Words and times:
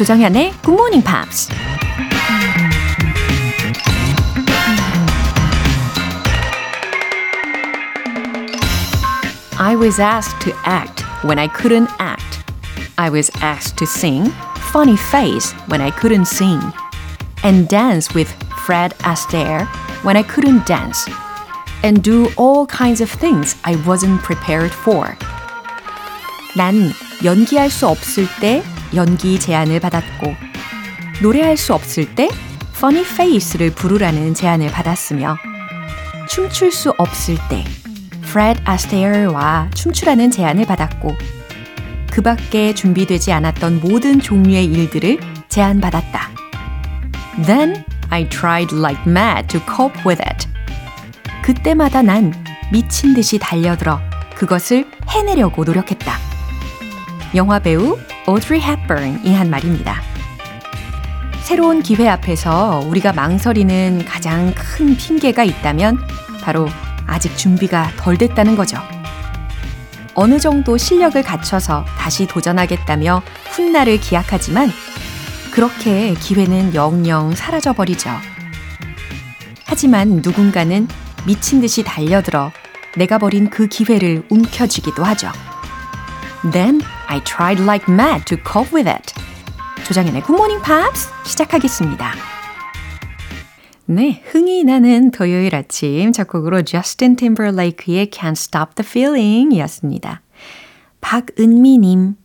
조정현의 0.00 0.52
Good 0.62 0.74
Morning 0.74 1.04
Pops. 1.04 1.48
I 9.58 9.74
was 9.74 9.98
asked 9.98 10.38
to 10.42 10.52
act 10.64 11.00
when 11.24 11.38
I 11.38 11.48
couldn't 11.48 11.88
act. 11.98 12.44
I 12.98 13.08
was 13.08 13.30
asked 13.40 13.78
to 13.78 13.86
sing 13.86 14.30
funny 14.72 14.96
face 14.96 15.52
when 15.68 15.80
I 15.80 15.90
couldn't 15.90 16.26
sing. 16.26 16.60
And 17.42 17.66
dance 17.66 18.14
with 18.14 18.30
Fred 18.66 18.92
Astaire 19.00 19.66
when 20.04 20.16
I 20.16 20.22
couldn't 20.22 20.66
dance. 20.66 21.08
And 21.82 22.02
do 22.02 22.28
all 22.36 22.66
kinds 22.66 23.00
of 23.00 23.10
things 23.10 23.56
I 23.64 23.76
wasn't 23.86 24.20
prepared 24.22 24.72
for. 24.72 25.16
난 26.54 26.92
연기할 27.22 27.70
수 27.70 27.86
없을 27.86 28.26
때 28.40 28.62
연기 28.95 29.39
제안을 29.39 29.79
받았고, 29.79 30.35
노래할 31.21 31.57
수 31.57 31.73
없을 31.73 32.13
때 32.15 32.29
Funny 32.75 33.05
Face를 33.05 33.71
부르라는 33.71 34.33
제안을 34.33 34.71
받았으며, 34.71 35.37
춤출 36.27 36.71
수 36.71 36.93
없을 36.97 37.37
때 37.49 37.63
Fred 38.23 38.61
Astaire와 38.69 39.69
춤추라는 39.73 40.31
제안을 40.31 40.65
받았고, 40.65 41.15
그 42.11 42.21
밖에 42.21 42.73
준비되지 42.75 43.31
않았던 43.31 43.79
모든 43.81 44.19
종류의 44.19 44.65
일들을 44.65 45.19
제안받았다. 45.47 46.29
Then 47.45 47.85
I 48.09 48.27
tried 48.27 48.75
like 48.75 49.01
mad 49.07 49.47
to 49.47 49.61
cope 49.65 50.01
with 50.05 50.21
it. 50.21 50.47
그때마다 51.41 52.01
난 52.01 52.33
미친 52.71 53.13
듯이 53.13 53.39
달려들어 53.39 53.99
그것을 54.35 54.85
해내려고 55.09 55.63
노력했다. 55.63 56.13
영화 57.35 57.59
배우 57.59 57.97
Audrey 58.31 58.63
Hepburn이 58.63 59.35
한 59.35 59.49
말입니다. 59.49 60.01
새로운 61.43 61.83
기회 61.83 62.07
앞에서 62.07 62.81
우리가 62.87 63.11
망설이는 63.11 64.05
가장 64.05 64.53
큰 64.55 64.95
핑계가 64.95 65.43
있다면 65.43 65.99
바로 66.41 66.69
아직 67.05 67.37
준비가 67.37 67.91
덜 67.97 68.17
됐다는 68.17 68.55
거죠. 68.55 68.77
어느 70.13 70.39
정도 70.39 70.77
실력을 70.77 71.21
갖춰서 71.21 71.83
다시 71.97 72.25
도전하겠다며 72.25 73.21
훗날을 73.49 73.99
기약하지만 73.99 74.71
그렇게 75.51 76.13
기회는 76.13 76.73
영영 76.73 77.35
사라져버리죠. 77.35 78.11
하지만 79.65 80.21
누군가는 80.23 80.87
미친 81.25 81.59
듯이 81.59 81.83
달려들어 81.83 82.53
내가 82.95 83.17
버린 83.17 83.49
그 83.49 83.67
기회를 83.67 84.23
움켜쥐기도 84.29 85.03
하죠. 85.03 85.31
Then 86.49 86.81
I 87.07 87.21
tried 87.23 87.61
like 87.61 87.87
mad 87.87 88.25
to 88.25 88.37
cope 88.37 88.73
with 88.73 88.89
it. 88.89 89.13
조장현의 89.85 90.23
Good 90.23 90.33
Morning 90.33 90.63
Pops 90.65 91.09
시작하겠습니다. 91.25 92.13
네, 93.85 94.23
흥이 94.25 94.63
나는 94.63 95.11
토요일 95.11 95.55
아침 95.55 96.11
작곡으로 96.11 96.63
저스틴 96.63 97.15
팀버레이크의 97.15 98.07
Can't 98.07 98.31
Stop 98.31 98.75
the 98.75 98.87
Feeling 98.87 99.53
이었습니다. 99.53 100.21
박은미님, 101.01 102.15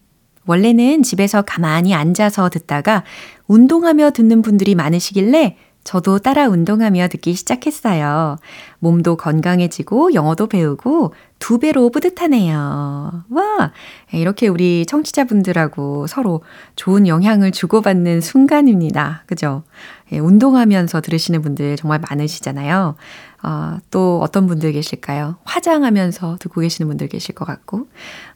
원래는 0.46 1.02
집에서 1.02 1.42
가만히 1.42 1.92
앉아서 1.92 2.48
듣다가 2.48 3.04
운동하며 3.48 4.12
듣는 4.12 4.42
분들이 4.42 4.74
많으시길래 4.74 5.56
저도 5.86 6.18
따라 6.18 6.48
운동하며 6.48 7.06
듣기 7.06 7.34
시작했어요. 7.34 8.38
몸도 8.80 9.16
건강해지고 9.16 10.14
영어도 10.14 10.48
배우고 10.48 11.14
두 11.38 11.60
배로 11.60 11.90
뿌듯하네요. 11.90 13.22
와! 13.30 13.72
이렇게 14.12 14.48
우리 14.48 14.84
청취자분들하고 14.84 16.08
서로 16.08 16.42
좋은 16.74 17.06
영향을 17.06 17.52
주고받는 17.52 18.20
순간입니다. 18.20 19.22
그죠? 19.26 19.62
예, 20.10 20.18
운동하면서 20.18 21.02
들으시는 21.02 21.40
분들 21.42 21.76
정말 21.76 22.00
많으시잖아요. 22.00 22.96
어, 23.44 23.78
또 23.92 24.18
어떤 24.24 24.48
분들 24.48 24.72
계실까요? 24.72 25.36
화장하면서 25.44 26.38
듣고 26.40 26.62
계시는 26.62 26.88
분들 26.88 27.06
계실 27.06 27.36
것 27.36 27.44
같고, 27.44 27.86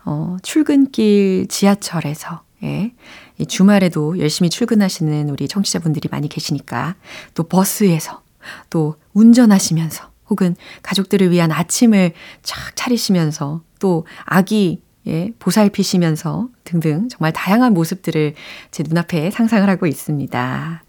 어, 0.05 0.37
출근길 0.43 1.49
지하철에서, 1.49 2.43
예. 2.63 2.93
이 3.41 3.47
주말에도 3.47 4.19
열심히 4.19 4.51
출근하시는 4.51 5.31
우리 5.31 5.49
청취자분들이 5.49 6.09
많이 6.11 6.29
계시니까, 6.29 6.97
또 7.35 7.45
버스에서, 7.45 8.23
또 8.69 8.97
운전하시면서, 9.15 10.11
혹은 10.29 10.55
가족들을 10.83 11.31
위한 11.31 11.51
아침을 11.51 12.13
착 12.43 12.77
차리시면서, 12.77 13.63
또 13.79 14.07
아기, 14.25 14.83
예, 15.07 15.33
보살피시면서 15.39 16.49
등등 16.65 17.09
정말 17.09 17.33
다양한 17.33 17.73
모습들을 17.73 18.35
제 18.71 18.83
눈앞에 18.87 19.31
상상을 19.31 19.69
하고 19.69 19.87
있습니다. 19.87 20.83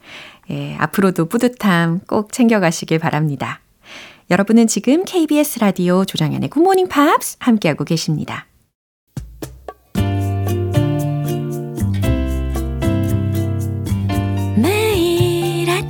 예, 0.49 0.75
앞으로도 0.75 1.29
뿌듯함 1.29 2.01
꼭 2.07 2.33
챙겨가시길 2.33 2.99
바랍니다. 2.99 3.61
여러분은 4.29 4.67
지금 4.67 5.05
KBS 5.05 5.59
라디오 5.59 6.03
조정현의 6.03 6.49
굿모닝 6.49 6.89
팝스 6.89 7.37
함께하고 7.39 7.85
계십니다. 7.85 8.47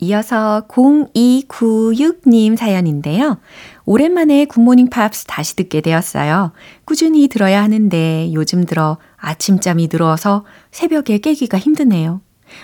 이어서 0.00 0.64
0296님 0.68 2.56
사연인데요. 2.56 3.38
오랜만에 3.84 4.46
굿모닝 4.46 4.88
팝스 4.90 5.24
다시 5.26 5.56
듣게 5.56 5.80
되었어요. 5.80 6.52
꾸준히 6.84 7.28
들어야 7.28 7.62
하는데 7.62 8.30
요즘 8.32 8.64
들어 8.64 8.98
아침잠이 9.16 9.88
늘어서 9.92 10.44
새벽에 10.70 11.18
깨기가 11.18 11.58
힘드네요. 11.58 12.20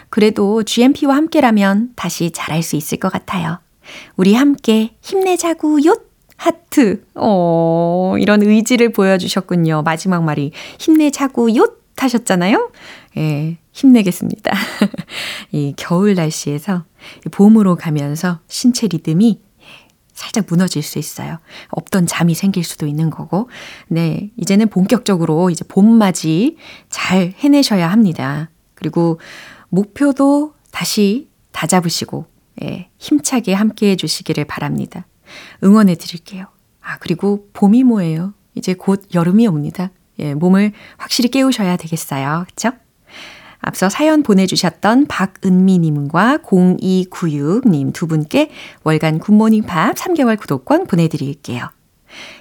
그래도 0.08 0.62
GMP와 0.62 1.14
함께라면 1.14 1.90
다시 1.94 2.30
잘할 2.32 2.62
수 2.62 2.76
있을 2.76 2.98
것 2.98 3.12
같아요. 3.12 3.58
우리 4.16 4.34
함께 4.34 4.96
힘내자구요! 5.00 5.96
하트. 6.36 7.02
어, 7.14 8.14
이런 8.18 8.42
의지를 8.42 8.92
보여주셨군요. 8.92 9.82
마지막 9.82 10.22
말이 10.22 10.52
힘내자고 10.78 11.56
요 11.56 11.66
하셨잖아요. 12.04 12.70
예, 13.16 13.58
힘내겠습니다. 13.72 14.52
이 15.52 15.74
겨울 15.76 16.14
날씨에서 16.14 16.84
봄으로 17.30 17.76
가면서 17.76 18.40
신체 18.48 18.86
리듬이 18.86 19.40
살짝 20.16 20.46
무너질 20.48 20.82
수 20.82 20.98
있어요. 20.98 21.38
없던 21.68 22.06
잠이 22.06 22.34
생길 22.34 22.64
수도 22.64 22.86
있는 22.86 23.10
거고. 23.10 23.48
네, 23.88 24.30
이제는 24.36 24.68
본격적으로 24.68 25.50
이제 25.50 25.64
봄맞이 25.68 26.56
잘 26.88 27.34
해내셔야 27.36 27.90
합니다. 27.90 28.50
그리고 28.74 29.20
목표도 29.68 30.54
다시 30.70 31.28
다 31.52 31.66
잡으시고, 31.66 32.26
예, 32.62 32.88
힘차게 32.98 33.52
함께 33.52 33.90
해주시기를 33.90 34.46
바랍니다. 34.46 35.06
응원해 35.62 35.94
드릴게요. 35.94 36.46
아, 36.80 36.96
그리고 36.98 37.48
봄이 37.52 37.84
뭐예요? 37.84 38.32
이제 38.54 38.72
곧 38.72 39.02
여름이 39.14 39.46
옵니다. 39.46 39.90
예, 40.18 40.34
몸을 40.34 40.72
확실히 40.96 41.30
깨우셔야 41.30 41.76
되겠어요. 41.76 42.44
그쵸? 42.48 42.72
앞서 43.60 43.88
사연 43.88 44.22
보내주셨던 44.22 45.06
박은미님과 45.06 46.38
0296님 46.38 47.92
두 47.92 48.06
분께 48.06 48.50
월간 48.84 49.18
굿모닝 49.18 49.64
팝 49.64 49.96
3개월 49.96 50.38
구독권 50.38 50.86
보내드릴게요. 50.86 51.70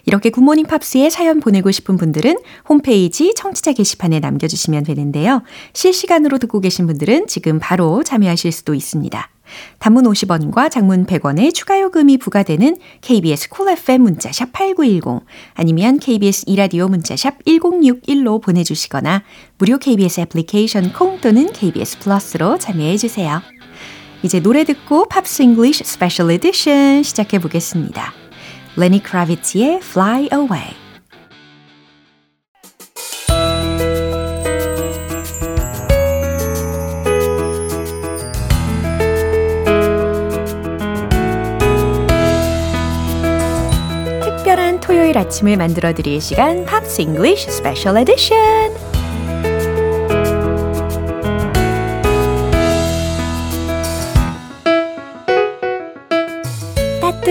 이렇게 0.06 0.30
굿모닝 0.30 0.68
팝스에 0.68 1.10
사연 1.10 1.40
보내고 1.40 1.72
싶은 1.72 1.98
분들은 1.98 2.38
홈페이지 2.70 3.34
청취자 3.36 3.74
게시판에 3.74 4.20
남겨주시면 4.20 4.84
되는데요. 4.84 5.42
실시간으로 5.74 6.38
듣고 6.38 6.62
계신 6.62 6.86
분들은 6.88 7.28
지금 7.28 7.60
바로 7.60 8.04
참여하실 8.04 8.52
수도 8.52 8.74
있습니다. 8.74 9.30
단문 9.80 10.06
50원과 10.06 10.72
장문 10.72 11.06
100원의 11.06 11.54
추가 11.54 11.80
요금이 11.80 12.18
부과되는 12.18 12.78
KBS 13.02 13.50
콜 13.50 13.66
cool 13.66 13.78
FM 13.78 14.02
문자샵 14.02 14.52
8910 14.54 15.26
아니면 15.54 16.00
KBS 16.00 16.46
이라디오 16.48 16.88
문자샵 16.88 17.44
1061로 17.46 18.42
보내주시거나 18.42 19.24
무료 19.58 19.78
KBS 19.78 20.22
애플리케이션 20.22 20.94
콩 20.94 21.20
또는 21.22 21.52
KBS 21.52 22.00
플러스로 22.00 22.58
참여해 22.58 22.98
주세요. 22.98 23.42
이제 24.24 24.40
노래 24.40 24.64
듣고 24.64 25.06
Pops 25.06 25.44
English 25.44 25.84
Special 25.84 26.32
Edition 26.32 27.04
시작해 27.04 27.40
보겠습니다. 27.40 28.14
Lenny 28.76 29.04
Kravitz의 29.04 29.80
Fly 29.84 30.30
Away 30.34 30.85
토요일 45.06 45.20
아침을 45.20 45.56
만들어 45.58 45.94
드릴 45.94 46.20
시간 46.20 46.66
Pops 46.66 47.02
English 47.02 47.52
Special 47.52 47.96
Edition. 47.96 48.85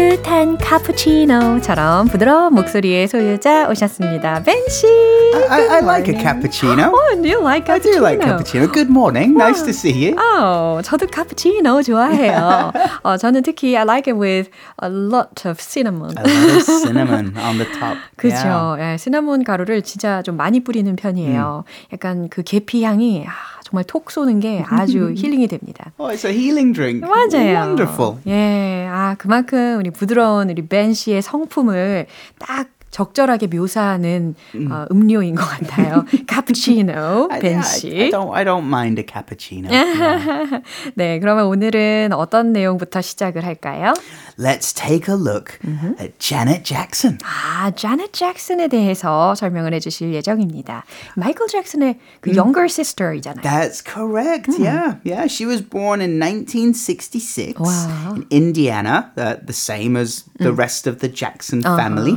따뜻한 0.04 0.58
카푸치노처럼 0.58 2.08
부드러운 2.08 2.54
목소리의 2.54 3.08
소유자 3.08 3.68
오셨습니다. 3.68 4.42
벤 4.42 4.56
씨. 4.68 4.86
I, 5.34 5.42
I, 5.48 5.68
I 5.68 5.78
like 5.82 6.14
a 6.14 6.20
cappuccino. 6.20 6.92
Oh, 6.92 7.22
do 7.22 7.28
you 7.28 7.40
like 7.40 7.70
I 7.72 7.78
cappuccino? 7.80 7.94
do 7.94 8.00
like 8.04 8.20
cappuccino. 8.20 8.70
Good 8.72 8.90
morning. 8.90 9.34
Nice 9.34 9.62
to 9.62 9.70
see 9.70 9.92
you. 9.92 10.16
어, 10.16 10.80
저도 10.82 11.06
카푸치노 11.06 11.82
좋아해요. 11.82 12.72
어, 13.02 13.16
저는 13.16 13.42
특히 13.42 13.76
I 13.76 13.84
like 13.84 14.06
it 14.12 14.18
with 14.20 14.50
a 14.82 14.90
lot 14.90 15.48
of 15.48 15.58
cinnamon. 15.58 16.12
A 16.18 16.22
lot 16.22 16.56
of 16.56 16.62
cinnamon 16.64 17.36
on 17.38 17.56
the 17.56 17.66
top. 17.72 17.96
그렇죠. 18.16 18.76
예, 18.80 18.96
시나몬 18.98 19.42
가루를 19.42 19.82
진짜 19.82 20.20
좀 20.22 20.36
많이 20.36 20.60
뿌리는 20.60 20.94
편이에요. 20.94 21.64
약간 21.94 22.28
그 22.28 22.42
계피 22.42 22.84
향이 22.84 23.24
아, 23.26 23.32
정말 23.64 23.82
톡 23.84 24.10
쏘는 24.10 24.40
게 24.40 24.62
아주 24.68 25.12
힐링이 25.16 25.48
됩니다. 25.48 25.90
Oh, 25.98 26.14
it's 26.14 26.24
a 26.28 26.32
healing 26.32 26.72
drink. 26.74 27.00
맞아요. 27.08 27.56
Wonderful. 27.56 28.18
예, 28.26 28.86
아 28.88 29.16
그만큼 29.18 29.78
우리 29.78 29.90
부드러운 29.90 30.50
우리 30.50 30.66
벤 30.66 30.92
씨의 30.92 31.22
성품을 31.22 32.06
딱 32.38 32.68
적절하게 32.94 33.48
묘사하는 33.48 34.36
어, 34.70 34.86
음료인 34.92 35.34
것 35.34 35.44
같아요. 35.44 36.04
카푸치노, 36.28 37.28
I, 37.28 37.40
벤 37.40 37.56
I, 37.56 37.62
씨. 37.64 37.88
I 37.88 38.10
don't. 38.10 38.32
I 38.32 38.44
don't 38.44 38.66
mind 38.66 39.00
a 39.00 39.04
cappuccino. 39.04 39.68
Yeah. 39.68 40.62
네, 40.94 41.18
그러면 41.18 41.46
오늘은 41.46 42.12
어떤 42.12 42.52
내용부터 42.52 43.00
시작을 43.00 43.44
할까요? 43.44 43.94
Let's 44.38 44.72
take 44.72 45.12
a 45.12 45.18
look 45.20 45.58
at 46.00 46.20
Janet 46.20 46.62
Jackson. 46.62 47.18
아, 47.24 47.72
자넷 47.72 48.12
잭슨에 48.12 48.68
대해서 48.68 49.34
설명을 49.34 49.74
해주실 49.74 50.14
예정입니다. 50.14 50.84
마이클 51.16 51.48
잭슨의 51.48 51.98
그 52.20 52.30
younger 52.30 52.66
sister이잖아요. 52.66 53.42
That's 53.42 53.82
correct. 53.84 54.54
Yeah, 54.56 54.98
yeah. 55.04 55.26
She 55.26 55.46
was 55.46 55.62
born 55.68 56.00
in 56.00 56.20
1966 56.20 57.58
Wow. 57.58 58.14
in 58.14 58.26
Indiana, 58.30 59.10
uh, 59.16 59.34
the 59.44 59.52
same 59.52 59.96
as 59.96 60.22
the 60.38 60.52
rest 60.52 60.86
of 60.86 61.00
the 61.00 61.08
Jackson 61.10 61.60
family. 61.60 62.14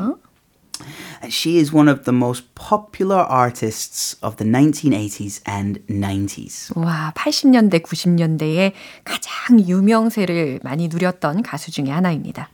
And 1.22 1.32
She 1.32 1.58
is 1.58 1.72
one 1.72 1.88
of 1.88 2.04
the 2.04 2.12
most 2.12 2.54
popular 2.54 3.18
artists 3.18 4.16
of 4.22 4.36
the 4.36 4.44
1980s 4.44 5.40
and 5.46 5.80
90s. 5.88 6.76
와, 6.76 7.12
80년대, 7.14 7.82
90년대에 7.82 8.72
가장 9.04 9.60
유명세를 9.60 10.60
많이 10.62 10.88
누렸던 10.88 11.42
가수 11.42 11.70
중에 11.70 11.90
하나입니다. 11.90 12.48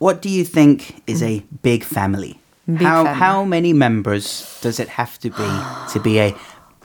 What 0.00 0.20
do 0.20 0.28
you 0.28 0.44
think 0.44 0.96
is 1.08 1.22
a 1.22 1.44
big 1.62 1.84
family? 1.86 2.38
Big 2.66 2.84
how 2.84 3.04
family. 3.04 3.20
how 3.20 3.44
many 3.44 3.72
members 3.72 4.60
does 4.60 4.80
it 4.80 4.90
have 4.98 5.18
to 5.20 5.30
be 5.30 5.48
to 5.92 6.02
be 6.02 6.18
a 6.18 6.34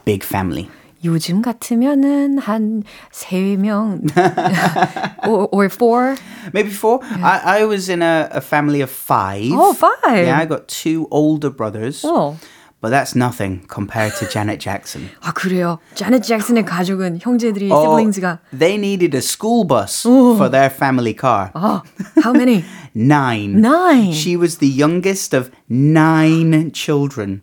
big 0.04 0.24
family? 0.24 0.70
요즘 1.04 1.42
같으면은 1.42 2.38
한 2.38 2.82
3명 3.12 4.08
or, 5.26 5.48
or 5.52 5.68
four. 5.68 6.16
Maybe 6.54 6.70
four. 6.70 7.00
I, 7.22 7.60
I 7.60 7.64
was 7.66 7.88
in 7.90 8.00
a, 8.02 8.28
a 8.32 8.40
family 8.40 8.80
of 8.80 8.90
five. 8.90 9.52
Oh, 9.52 9.74
five. 9.74 10.26
Yeah, 10.26 10.38
I 10.38 10.46
got 10.46 10.66
two 10.68 11.06
older 11.10 11.50
brothers. 11.50 12.02
어. 12.04 12.36
But 12.80 12.90
that's 12.90 13.14
nothing 13.16 13.64
compared 13.66 14.12
to 14.18 14.26
Janet 14.28 14.60
Jackson. 14.60 15.08
아, 15.22 15.32
그래요. 15.32 15.78
자넷 15.94 16.22
잭슨의 16.22 16.66
가족은 16.66 17.18
형제들이 17.20 17.70
Oh, 17.72 17.96
siblings가 17.96 18.40
they 18.52 18.76
needed 18.76 19.14
a 19.14 19.22
school 19.22 19.64
bus 19.64 20.02
for 20.02 20.50
their 20.50 20.68
family 20.68 21.14
car. 21.14 21.50
아, 21.54 21.82
how 22.22 22.32
many? 22.34 22.62
Nine. 22.94 23.60
Nine. 23.60 24.12
She 24.12 24.36
was 24.36 24.58
the 24.58 24.68
youngest 24.68 25.32
of 25.34 25.50
nine 25.68 26.72
children. 26.72 27.40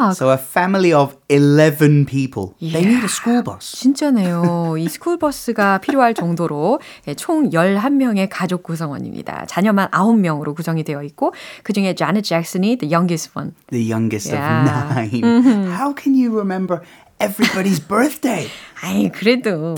와, 0.00 0.10
So 0.12 0.30
a 0.30 0.38
family 0.38 0.92
of 0.92 1.16
11 1.28 2.06
people. 2.06 2.54
They 2.60 2.84
need 2.84 3.02
a 3.04 3.08
school 3.08 3.42
bus. 3.42 3.72
진짜네요. 3.76 4.76
이 4.78 4.88
스쿨버스가 4.88 5.78
필요할 5.78 6.14
정도로 6.14 6.80
예, 7.08 7.14
총 7.14 7.50
11명의 7.50 8.28
가족 8.30 8.62
구성원입니다. 8.62 9.46
자녀만 9.46 9.88
9명으로 9.90 10.54
구성이 10.54 10.82
되어 10.84 11.02
있고 11.02 11.32
그중에 11.62 11.94
자넷 11.94 12.24
잭슨이 12.24 12.76
the 12.78 12.92
youngest 12.92 13.30
one. 13.36 13.52
The 13.70 13.90
youngest 13.92 14.32
Yeah. 14.32 14.72
of 14.72 15.12
9 15.12 15.72
How 15.72 15.94
can 15.94 16.14
you 16.14 16.32
remember 16.34 16.80
everybody's 17.21 17.79
birthday? 17.79 18.49
아이, 18.81 19.09
그래도 19.11 19.75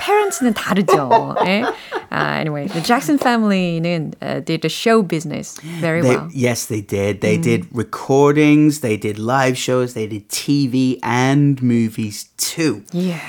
parents는 0.00 0.52
다르죠. 0.54 1.36
예? 1.46 1.62
아, 2.10 2.38
anyway, 2.40 2.66
the 2.66 2.82
Jackson 2.82 3.18
family는 3.18 4.14
uh, 4.20 4.40
did 4.40 4.62
the 4.62 4.68
show 4.68 5.00
business 5.02 5.58
very 5.80 6.02
They, 6.02 6.16
well. 6.16 6.28
yes, 6.32 6.66
they 6.66 6.80
did. 6.80 7.20
They 7.20 7.38
did 7.38 7.66
recordings, 7.72 8.80
they 8.80 8.96
did 8.96 9.18
live 9.18 9.56
shows, 9.56 9.94
they 9.94 10.06
did 10.06 10.28
TV 10.28 10.98
and 11.02 11.62
movies 11.62 12.30
too. 12.36 12.82
Yeah. 12.92 13.20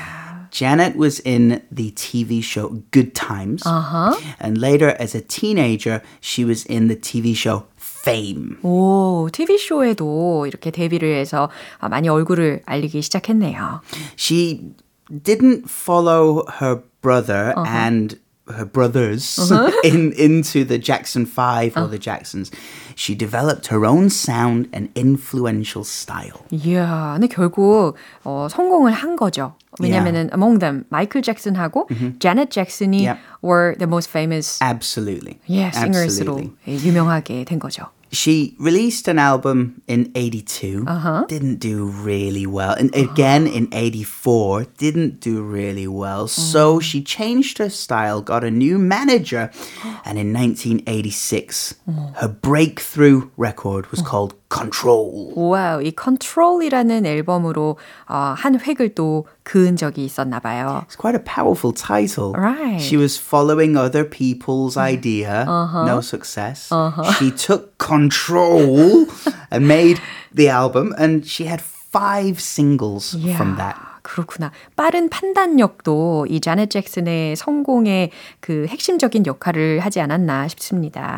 Janet 0.51 0.95
was 0.95 1.19
in 1.21 1.61
the 1.71 1.91
TV 1.91 2.43
show 2.43 2.83
Good 2.91 3.15
Times. 3.15 3.63
Uh-huh. 3.65 4.13
And 4.39 4.57
later, 4.59 4.95
as 4.99 5.15
a 5.15 5.21
teenager, 5.21 6.01
she 6.21 6.45
was 6.45 6.63
in 6.65 6.89
the 6.89 6.95
TV 6.95 7.35
show 7.35 7.65
Fame. 8.08 8.56
오, 8.62 9.28
TV쇼에도 9.32 10.46
이렇게 10.46 10.70
데뷔를 10.70 11.14
해서 11.16 11.50
아, 11.78 11.88
많이 11.88 12.08
얼굴을 12.08 12.62
알리기 12.64 13.02
시작했네요. 13.02 13.82
She 14.16 14.72
didn't 15.10 15.64
follow 15.68 16.44
her 16.60 16.82
brother 17.02 17.52
and 17.66 18.18
her 18.50 18.64
brothers 18.64 19.38
in 19.84 20.14
into 20.18 20.64
the 20.64 20.78
Jackson 20.78 21.26
5 21.26 21.76
or 21.76 21.86
the 21.88 21.98
Jacksons. 21.98 22.50
She 22.96 23.14
developed 23.14 23.68
her 23.68 23.84
own 23.84 24.06
sound 24.06 24.70
and 24.74 24.88
influential 24.96 25.84
style. 25.84 26.40
이야, 26.50 27.12
근데 27.14 27.28
결국 27.28 27.94
어, 28.24 28.48
성공을 28.50 28.92
한 28.92 29.16
거죠. 29.16 29.54
왜냐면은 29.80 30.30
among 30.32 30.58
them 30.58 30.84
마이클 30.88 31.22
잭슨하고 31.22 31.88
자넷 32.18 32.50
잭슨이 32.50 33.06
Yep. 33.06 33.18
were 33.44 33.76
the 33.78 33.86
most 33.86 34.08
famous 34.10 34.58
Absolutely. 34.62 35.38
yeah, 35.46 35.70
singers로 35.70 36.40
Absolutely. 36.40 36.52
예, 36.66 36.72
유명하게 36.72 37.44
된 37.44 37.58
거죠. 37.58 37.86
She 38.10 38.56
released 38.58 39.08
an 39.08 39.18
album 39.18 39.82
in 39.86 40.10
82. 40.14 40.84
Uh-huh. 40.86 41.24
Didn't 41.28 41.56
do 41.56 41.86
really 41.86 42.46
well. 42.46 42.72
And 42.72 42.94
again 42.94 43.46
in 43.46 43.68
84, 43.72 44.64
didn't 44.78 45.20
do 45.20 45.42
really 45.42 45.86
well. 45.86 46.28
So 46.28 46.78
mm. 46.78 46.82
she 46.82 47.02
changed 47.02 47.58
her 47.58 47.68
style, 47.68 48.22
got 48.22 48.44
a 48.44 48.50
new 48.50 48.78
manager. 48.78 49.50
And 50.04 50.18
in 50.18 50.32
1986, 50.32 51.74
mm. 51.86 52.16
her 52.16 52.28
breakthrough 52.28 53.28
record 53.36 53.90
was 53.90 54.00
mm. 54.00 54.06
called 54.06 54.34
Control. 54.51 55.33
와우, 55.35 55.81
이 55.81 55.93
Control이라는 55.99 57.05
앨범으로 57.05 57.77
어, 58.07 58.33
한 58.37 58.59
획을 58.59 58.95
또 58.95 59.25
그은 59.43 59.75
적이 59.75 60.05
있었나 60.05 60.39
봐요. 60.39 60.83
It's 60.87 60.95
quite 60.97 61.15
a 61.15 61.23
powerful 61.23 61.73
title. 61.73 62.33
Right. 62.33 62.79
She 62.79 62.97
was 62.97 63.17
following 63.19 63.75
other 63.77 64.03
people's 64.03 64.77
idea, 64.77 65.45
no 65.85 65.99
success. 66.01 66.69
She 67.17 67.31
took 67.31 67.77
control 67.77 69.07
and 69.51 69.67
made 69.67 69.99
the 70.33 70.49
album, 70.49 70.93
and 70.97 71.25
she 71.25 71.45
had 71.45 71.61
five 71.61 72.39
singles 72.39 73.15
from 73.35 73.55
that. 73.57 73.77
그렇구나. 74.07 74.51
빠른 74.75 75.09
판단력도 75.09 76.27
이 76.29 76.39
자넷 76.41 76.69
잭슨의 76.69 77.35
성공의 77.35 78.11
그 78.41 78.65
핵심적인 78.67 79.25
역할을 79.25 79.79
하지 79.79 80.01
않았나 80.01 80.47
싶습니다. 80.49 81.17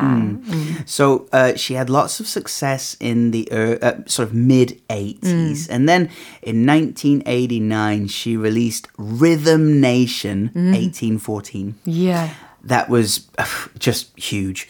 So 0.86 1.26
uh, 1.32 1.54
she 1.56 1.76
had 1.76 1.90
lots 1.90 2.20
of 2.20 2.28
success 2.28 2.96
in 3.00 3.32
the 3.32 3.48
uh, 3.50 3.78
uh, 3.82 3.94
sort 4.06 4.28
of 4.28 4.34
mid 4.34 4.80
80s. 4.88 5.68
And 5.70 5.88
then 5.88 6.08
in 6.42 6.64
1989, 6.64 8.06
she 8.08 8.36
released 8.36 8.88
Rhythm 8.96 9.80
Nation 9.80 10.50
1814. 10.54 11.74
Yeah. 11.84 12.30
That 12.62 12.88
was 12.88 13.28
uh, 13.38 13.46
just 13.78 14.16
huge. 14.18 14.68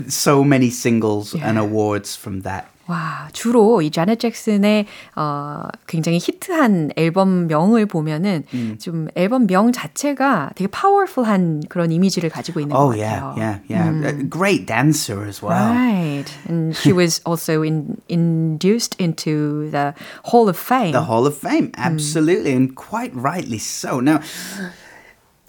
so 0.07 0.43
many 0.43 0.69
singles 0.69 1.35
and 1.35 1.57
awards 1.57 2.15
from 2.15 2.41
that. 2.41 2.67
와, 2.88 3.28
주로 3.32 3.82
이 3.82 3.90
자넷 3.90 4.20
잭슨의 4.20 4.86
어, 5.16 5.64
굉장히 5.88 6.18
히트한 6.18 6.90
앨범 6.96 7.48
명을 7.48 7.86
보면은 7.86 8.44
좀 8.78 9.08
앨범 9.16 9.46
명 9.46 9.72
자체가 9.72 10.50
되게 10.54 10.68
파워풀한 10.68 11.62
그런 11.68 11.90
이미지를 11.90 12.30
가지고 12.30 12.60
있는 12.60 12.76
Oh 12.76 12.90
것 12.90 12.98
yeah, 12.98 13.20
같아요. 13.20 13.36
yeah, 13.36 13.60
yeah. 13.68 14.08
A 14.08 14.28
great 14.28 14.66
dancer 14.66 15.26
as 15.26 15.42
well. 15.42 15.72
Right. 15.74 16.30
And 16.48 16.76
she 16.76 16.92
was 16.92 17.20
also 17.24 17.62
in, 17.62 17.96
induced 18.08 18.94
into 19.00 19.68
the 19.70 19.92
Hall 20.24 20.48
of 20.48 20.56
Fame. 20.56 20.92
The 20.92 21.02
Hall 21.10 21.26
of 21.26 21.36
Fame, 21.36 21.72
absolutely, 21.76 22.52
and 22.52 22.74
quite 22.76 23.10
rightly 23.14 23.58
so. 23.58 23.98
Now, 24.00 24.20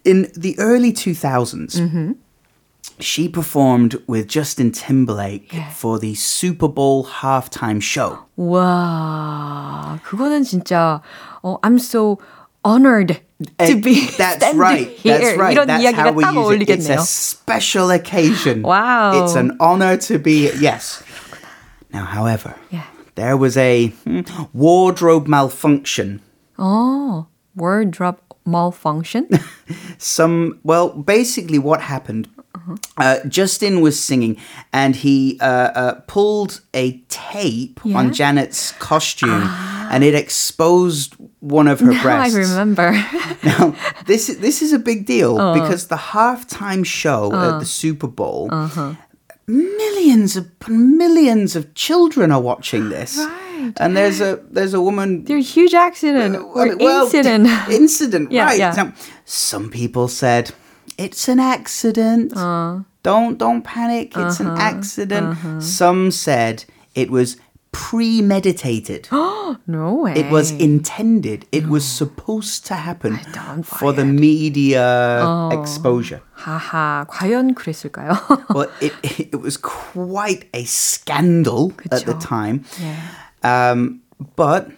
in 0.03 0.31
the 0.35 0.57
early 0.57 0.91
2000s, 0.91 2.15
she 2.98 3.28
performed 3.28 3.96
with 4.06 4.28
Justin 4.28 4.70
Timberlake 4.72 5.52
for 5.72 5.98
the 5.98 6.14
Super 6.14 6.68
Bowl 6.68 7.04
halftime 7.04 7.80
show. 7.82 8.18
와, 8.36 9.98
그거는 10.04 10.44
진짜 10.44 11.00
어, 11.42 11.58
I'm 11.62 11.78
so 11.78 12.18
honored 12.64 13.20
to 13.58 13.80
be 13.80 14.06
That's 14.16 14.36
standing 14.36 14.58
right. 14.58 14.88
here. 14.88 15.18
That's 15.18 15.38
right. 15.38 15.56
이런 15.56 15.66
That's 15.66 15.82
이야기가 15.82 15.96
how 15.96 16.12
we 16.12 16.24
딱 16.24 16.34
use 16.34 16.50
it. 16.50 16.70
It's 16.70 16.88
어울리겠네요. 16.88 16.98
a 16.98 17.02
special 17.02 17.90
occasion. 17.90 18.62
Wow. 18.62 19.24
It's 19.24 19.34
an 19.34 19.56
honor 19.60 19.96
to 20.08 20.18
be 20.18 20.50
yes. 20.60 21.02
Now, 21.92 22.04
however, 22.04 22.54
yeah. 22.70 22.86
there 23.16 23.36
was 23.36 23.56
a 23.56 23.88
hmm, 24.04 24.22
wardrobe 24.52 25.26
malfunction. 25.26 26.20
Oh, 26.58 27.26
wardrobe 27.54 28.18
malfunction? 28.46 29.28
Some, 29.98 30.60
well, 30.62 30.90
basically 30.90 31.58
what 31.58 31.82
happened 31.82 32.28
uh-huh. 32.30 32.35
uh, 32.97 33.19
Justin 33.27 33.81
was 33.81 34.01
singing 34.01 34.37
and 34.73 34.95
he 34.95 35.37
uh, 35.41 35.45
uh, 35.45 35.93
pulled 36.07 36.61
a 36.73 36.99
tape 37.09 37.79
yeah? 37.83 37.97
on 37.97 38.13
Janet's 38.13 38.71
costume 38.73 39.29
ah. 39.31 39.89
and 39.91 40.03
it 40.03 40.15
exposed 40.15 41.15
one 41.39 41.67
of 41.67 41.79
her 41.79 41.91
now 41.91 42.01
breasts. 42.01 42.35
I 42.35 42.39
remember. 42.39 42.91
now, 43.43 43.75
this, 44.05 44.27
this 44.27 44.61
is 44.61 44.73
a 44.73 44.79
big 44.79 45.05
deal 45.05 45.39
oh. 45.39 45.53
because 45.53 45.87
the 45.87 45.95
halftime 45.95 46.85
show 46.85 47.31
at 47.33 47.55
oh. 47.55 47.59
the 47.59 47.65
Super 47.65 48.07
Bowl, 48.07 48.49
uh-huh. 48.51 48.95
millions 49.47 50.35
of 50.35 50.47
millions 50.67 51.55
of 51.55 51.73
children 51.73 52.31
are 52.31 52.41
watching 52.41 52.89
this. 52.89 53.17
Right. 53.17 53.73
And 53.77 53.97
there's 53.97 54.21
a 54.21 54.39
there's 54.49 54.73
a 54.73 54.81
woman. 54.81 55.23
There's 55.25 55.45
a 55.45 55.49
huge 55.49 55.73
accident 55.73 56.35
uh, 56.35 56.39
or 56.39 56.77
well, 56.77 57.05
incident. 57.05 57.47
incident, 57.69 58.31
yeah, 58.37 58.45
right? 58.45 58.59
Yeah. 58.59 58.73
Now, 58.77 58.93
some 59.25 59.69
people 59.69 60.07
said 60.07 60.51
it's 60.98 61.28
an 61.28 61.40
accident. 61.40 62.36
Uh. 62.36 62.80
Don't 63.02 63.36
don't 63.36 63.62
panic. 63.62 64.16
It's 64.16 64.40
uh-huh. 64.40 64.52
an 64.52 64.58
accident. 64.58 65.26
Uh-huh. 65.26 65.60
Some 65.60 66.10
said 66.10 66.64
it 66.94 67.10
was 67.10 67.36
premeditated. 67.72 69.08
no 69.66 69.94
way. 69.94 70.14
It 70.14 70.30
was 70.30 70.52
intended. 70.52 71.46
It 71.50 71.64
no. 71.64 71.70
was 71.72 71.84
supposed 71.84 72.66
to 72.66 72.74
happen 72.74 73.18
for 73.64 73.92
the 73.92 74.04
media 74.04 75.20
어. 75.24 75.52
exposure. 75.52 76.20
하하, 76.36 77.06
과연 77.08 77.54
그랬을까요? 77.54 78.14
well, 78.54 78.70
it, 78.80 78.92
it 79.02 79.40
was 79.40 79.56
quite 79.56 80.48
a 80.54 80.64
scandal 80.64 81.70
그쵸? 81.70 81.92
at 81.92 82.06
the 82.06 82.14
time. 82.14 82.64
Yeah. 82.78 83.00
Um, 83.42 84.02
but 84.36 84.70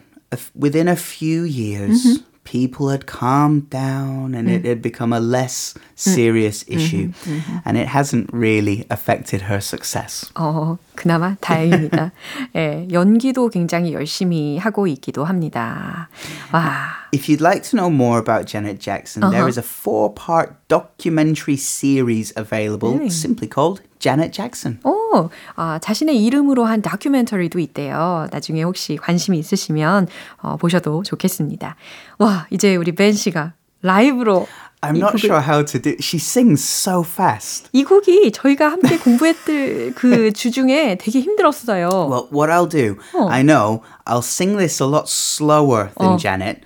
within 0.55 0.89
a 0.89 0.97
few 0.97 1.43
years, 1.43 2.07
mm-hmm 2.07 2.28
people 2.49 2.91
had 2.91 3.07
calmed 3.07 3.69
down 3.71 4.35
and 4.35 4.49
mm. 4.49 4.53
it 4.53 4.65
had 4.65 4.83
become 4.83 5.13
a 5.13 5.21
less 5.21 5.75
serious 5.97 6.63
mm. 6.65 6.77
issue. 6.77 7.09
Mm-hmm, 7.09 7.37
mm-hmm. 7.37 7.59
And 7.65 7.77
it 7.77 7.89
hasn't 7.89 8.31
really 8.33 8.87
affected 8.91 9.43
her 9.43 9.61
success. 9.61 10.31
어, 10.35 10.79
그나마 10.95 11.37
다행입니다. 11.41 12.13
예, 12.55 12.87
연기도 12.93 13.49
굉장히 13.49 13.93
열심히 13.93 14.59
하고 14.59 14.87
있기도 14.87 15.25
합니다. 15.25 16.09
와. 16.53 17.05
If 17.13 17.29
you'd 17.29 17.41
like 17.41 17.63
to 17.71 17.77
know 17.77 17.91
more 17.91 18.19
about 18.19 18.47
Janet 18.47 18.79
Jackson, 18.79 19.25
uh-huh. 19.25 19.33
there 19.33 19.49
is 19.49 19.57
a 19.57 19.63
four-part 19.63 20.57
documentary 20.69 21.57
series 21.57 22.33
available 22.37 22.95
really? 22.95 23.11
simply 23.11 23.49
called 23.49 23.81
Janet 24.00 24.32
Jackson. 24.32 24.80
오, 24.84 25.30
아, 25.56 25.80
자신의 25.80 26.24
이름으로 26.24 26.66
한 26.66 26.82
다큐멘터리도 26.82 27.60
있대요. 27.60 28.28
나중에 28.32 28.64
혹시 28.64 28.96
관심이 28.96 29.38
있으시면 29.38 30.08
어, 30.42 30.58
보셔도 30.58 31.04
좋겠습니다. 31.04 31.76
와, 32.18 32.48
이제 32.50 32.76
우리 32.76 32.94
벤 32.94 33.14
씨가 33.14 33.54
라이브로 33.82 34.48
I'm 34.82 34.96
not 34.96 35.12
곡을, 35.12 35.20
sure 35.20 35.42
how 35.42 35.66
to 35.66 35.82
do. 35.82 35.96
She 36.00 36.18
sings 36.20 36.64
so 36.64 37.02
fast. 37.02 37.68
이 37.74 37.84
곡이 37.84 38.32
저희가 38.32 38.72
함께 38.72 38.98
공부했을 38.98 39.94
그 39.94 40.32
주중에 40.32 40.98
되게 40.98 41.20
힘들었어요. 41.20 41.90
Well, 41.90 42.28
what 42.32 42.50
I'll 42.50 42.70
do, 42.70 42.96
어. 43.14 43.30
I 43.30 43.44
know 43.44 43.82
I'll 44.06 44.20
sing 44.24 44.58
this 44.58 44.82
a 44.82 44.88
lot 44.88 45.10
slower 45.10 45.90
than 46.00 46.14
어. 46.14 46.18
Janet. 46.18 46.62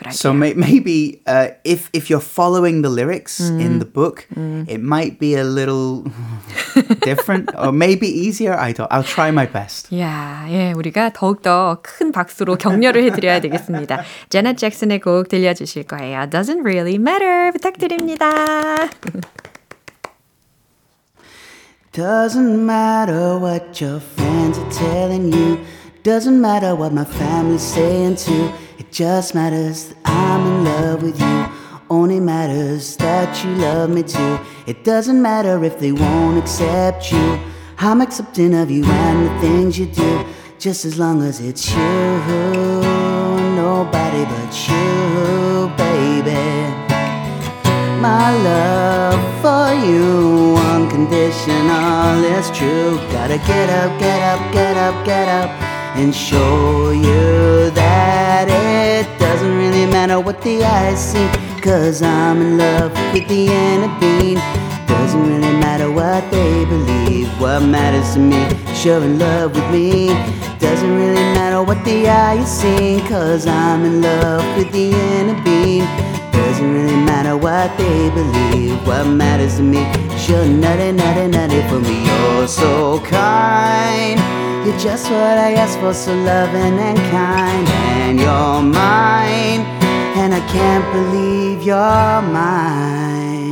Good 0.00 0.06
idea. 0.06 0.16
So 0.16 0.32
may- 0.32 0.54
maybe 0.54 1.20
uh, 1.26 1.48
if 1.62 1.90
if 1.92 2.08
you're 2.08 2.24
following 2.24 2.80
the 2.80 2.88
lyrics 2.88 3.38
mm. 3.38 3.60
in 3.60 3.80
the 3.80 3.84
book, 3.84 4.26
mm. 4.34 4.64
it 4.66 4.80
might 4.80 5.18
be 5.20 5.36
a 5.36 5.44
little 5.44 6.08
different 7.04 7.50
or 7.54 7.70
maybe 7.70 8.08
easier. 8.08 8.56
I 8.56 8.72
don't. 8.72 8.88
I'll 8.90 9.04
try 9.04 9.30
my 9.30 9.44
best. 9.44 9.92
야, 9.92 10.46
예, 10.48 10.72
우리가 10.72 11.10
더욱 11.12 11.42
더큰 11.42 12.12
박수로 12.12 12.56
격려를 12.56 13.04
해드려야 13.04 13.40
되겠습니다. 13.40 14.02
제넷 14.30 14.56
잭슨의 14.56 15.00
곡 15.00 15.28
들려주실 15.28 15.84
거예요. 15.84 16.30
Doesn't 16.30 16.64
really 16.64 16.96
matter 16.96 17.52
부탁드립니다. 17.52 18.88
Doesn't 21.92 22.64
matter 22.64 23.36
what 23.36 23.82
your 23.82 24.00
friends 24.00 24.58
are 24.58 24.70
telling 24.70 25.30
you. 25.30 25.58
Doesn't 26.02 26.40
matter 26.40 26.74
what 26.74 26.94
my 26.94 27.04
family's 27.04 27.60
saying 27.60 28.16
too. 28.16 28.48
It 28.77 28.91
just 28.91 29.33
matters 29.33 29.87
that 29.87 29.97
I'm 30.03 30.45
in 30.45 30.65
love 30.65 31.01
with 31.01 31.17
you. 31.17 31.45
Only 31.89 32.19
matters 32.19 32.97
that 32.97 33.41
you 33.41 33.51
love 33.55 33.89
me 33.89 34.03
too. 34.03 34.37
It 34.67 34.83
doesn't 34.83 35.21
matter 35.21 35.63
if 35.63 35.79
they 35.79 35.93
won't 35.93 36.37
accept 36.37 37.09
you. 37.09 37.39
I'm 37.77 38.01
accepting 38.01 38.53
of 38.53 38.69
you 38.69 38.83
and 38.83 39.27
the 39.27 39.39
things 39.39 39.79
you 39.79 39.85
do. 39.85 40.25
Just 40.59 40.83
as 40.83 40.99
long 40.99 41.21
as 41.21 41.39
it's 41.39 41.71
you. 41.71 41.77
Nobody 43.55 44.25
but 44.25 44.53
you, 44.67 45.71
baby. 45.77 46.35
My 48.01 48.35
love 48.43 49.21
for 49.41 49.73
you, 49.87 50.57
unconditional, 50.57 52.25
it's 52.25 52.49
true. 52.57 52.97
Gotta 53.13 53.37
get 53.37 53.69
up, 53.69 53.97
get 53.99 54.21
up, 54.21 54.53
get 54.53 54.75
up, 54.75 55.05
get 55.05 55.27
up 55.29 55.74
and 55.95 56.13
show 56.13 56.91
you 56.91 57.69
that 57.71 58.47
it 58.49 59.07
doesn't 59.17 59.57
really 59.57 59.85
matter 59.85 60.19
what 60.19 60.41
the 60.41 60.61
eyes 60.61 60.99
see. 60.99 61.29
Cause 61.61 62.01
I'm 62.01 62.41
in 62.41 62.57
love 62.57 62.91
with 63.13 63.27
the 63.29 63.47
inner 63.47 63.99
being. 63.99 64.35
Doesn't 64.87 65.21
really 65.21 65.53
matter 65.57 65.89
what 65.89 66.29
they 66.31 66.65
believe. 66.65 67.29
What 67.39 67.61
matters 67.63 68.13
to 68.13 68.19
me, 68.19 68.45
you're 68.83 69.01
in 69.03 69.17
love 69.19 69.55
with 69.55 69.71
me. 69.71 70.09
Doesn't 70.59 70.95
really 70.97 71.27
matter 71.33 71.63
what 71.63 71.83
the 71.85 72.09
eye 72.09 72.41
is 72.41 72.49
seeing. 72.49 72.99
Cause 73.07 73.47
I'm 73.47 73.85
in 73.85 74.01
love 74.01 74.43
with 74.57 74.73
the 74.73 74.91
inner 74.91 75.41
being. 75.43 75.87
Doesn't 76.33 76.73
really 76.73 76.97
matter 76.97 77.37
what 77.37 77.75
they 77.77 78.09
believe. 78.09 78.85
What 78.85 79.07
matters 79.07 79.57
to 79.57 79.63
me, 79.63 79.79
you're 80.27 80.45
nutty, 80.45 80.91
nutty, 80.91 81.27
nutty 81.27 81.61
for 81.69 81.79
me. 81.79 82.05
You're 82.05 82.47
so 82.49 82.99
kind. 82.99 84.54
You're 84.65 84.79
just 84.79 85.11
what 85.11 85.37
I 85.37 85.53
asked 85.53 85.79
for, 85.79 85.93
so 85.93 86.11
loving 86.11 86.79
and 86.79 86.97
kind. 87.11 87.67
And 87.67 88.19
you're 88.19 88.63
mine, 88.63 89.61
and 90.17 90.33
I 90.33 90.39
can't 90.49 90.83
believe 90.91 91.61
you're 91.61 92.21
mine. 92.33 93.45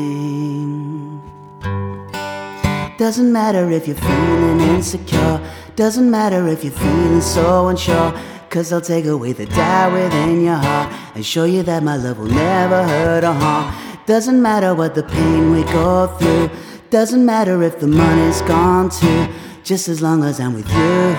Doesn't 2.97 3.31
matter 3.31 3.69
if 3.69 3.85
you're 3.85 3.95
feeling 3.95 4.59
insecure, 4.61 5.39
doesn't 5.75 6.09
matter 6.09 6.47
if 6.47 6.63
you're 6.63 6.73
feeling 6.73 7.21
so 7.21 7.67
unsure. 7.67 8.11
Cause 8.49 8.73
I'll 8.73 8.81
take 8.81 9.05
away 9.05 9.33
the 9.33 9.45
doubt 9.45 9.93
within 9.93 10.41
your 10.43 10.55
heart 10.55 10.91
and 11.13 11.23
show 11.23 11.43
you 11.43 11.61
that 11.61 11.83
my 11.83 11.95
love 11.95 12.17
will 12.17 12.25
never 12.25 12.81
hurt 12.87 13.23
or 13.23 13.33
harm. 13.33 13.71
Doesn't 14.07 14.41
matter 14.41 14.73
what 14.73 14.95
the 14.95 15.03
pain 15.03 15.51
we 15.51 15.61
go 15.65 16.07
through, 16.17 16.49
doesn't 16.89 17.23
matter 17.23 17.61
if 17.61 17.79
the 17.79 17.87
money's 17.87 18.41
gone 18.41 18.89
too. 18.89 19.27
Just 19.63 19.87
as 19.87 20.01
long 20.01 20.25
as 20.25 20.41
I'm 20.41 20.53
with 20.53 20.67
you, 20.67 21.15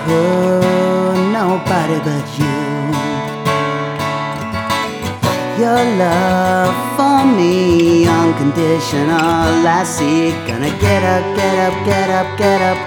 nobody 1.33 1.97
but 2.05 2.25
you. 2.37 2.45
Your 5.57 5.81
love 5.97 6.75
for 6.95 7.25
me, 7.25 8.05
unconditional. 8.05 9.65
I 9.65 9.83
see, 9.83 10.29
gonna 10.45 10.69
get 10.79 11.01
up, 11.01 11.25
get 11.35 11.57
up, 11.57 11.85
get 11.87 12.09
up, 12.11 12.37
get 12.37 12.61
up, 12.61 12.77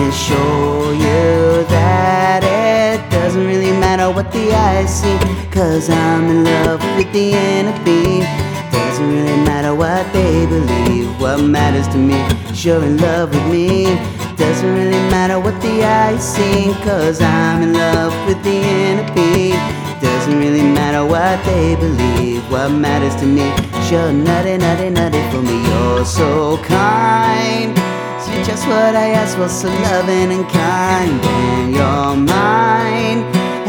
and 0.00 0.14
show 0.14 0.92
you 0.92 1.66
that 1.68 2.42
it 2.42 3.10
doesn't 3.10 3.46
really 3.46 3.72
matter 3.72 4.10
what 4.10 4.32
the 4.32 4.50
eyes 4.54 4.88
see. 4.88 5.18
Cause 5.50 5.90
I'm 5.90 6.24
in 6.30 6.44
love 6.44 6.80
with 6.96 7.12
the 7.12 7.34
inner 7.34 7.84
being. 7.84 8.24
Doesn't 8.72 9.06
really 9.12 9.44
matter 9.44 9.74
what 9.74 10.10
they 10.14 10.46
believe. 10.46 11.20
What 11.20 11.42
matters 11.42 11.86
to 11.88 11.98
me, 11.98 12.16
you're 12.54 12.82
in 12.82 12.96
love 12.96 13.28
with 13.34 13.46
me. 13.52 14.31
Doesn't 14.42 14.74
really 14.74 15.02
matter 15.08 15.38
what 15.38 15.56
the 15.62 15.84
eyes 15.84 16.20
see, 16.34 16.74
cause 16.82 17.20
I'm 17.22 17.62
in 17.62 17.74
love 17.74 18.12
with 18.26 18.42
the 18.42 18.50
inner 18.50 19.08
being. 19.14 19.62
Doesn't 20.00 20.36
really 20.36 20.62
matter 20.62 21.06
what 21.06 21.38
they 21.44 21.76
believe, 21.76 22.42
what 22.50 22.70
matters 22.70 23.14
to 23.20 23.26
me. 23.26 23.46
Sure, 23.86 24.10
nutty, 24.12 24.58
nutty, 24.58 24.90
nutty 24.90 25.22
for 25.30 25.42
me. 25.42 25.62
You're 25.70 26.04
so 26.04 26.58
kind. 26.64 27.78
So 28.20 28.32
you're 28.32 28.44
just 28.44 28.66
what 28.66 28.96
I 28.96 29.10
asked 29.20 29.36
for, 29.36 29.48
so 29.48 29.68
loving 29.68 30.32
and 30.36 30.48
kind. 30.48 31.20
And 31.22 31.72
you're 31.72 32.16
mine, 32.16 33.20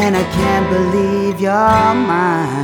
and 0.02 0.18
I 0.18 0.24
can't 0.40 0.68
believe 0.74 1.40
you're 1.40 1.94
mine. 2.10 2.63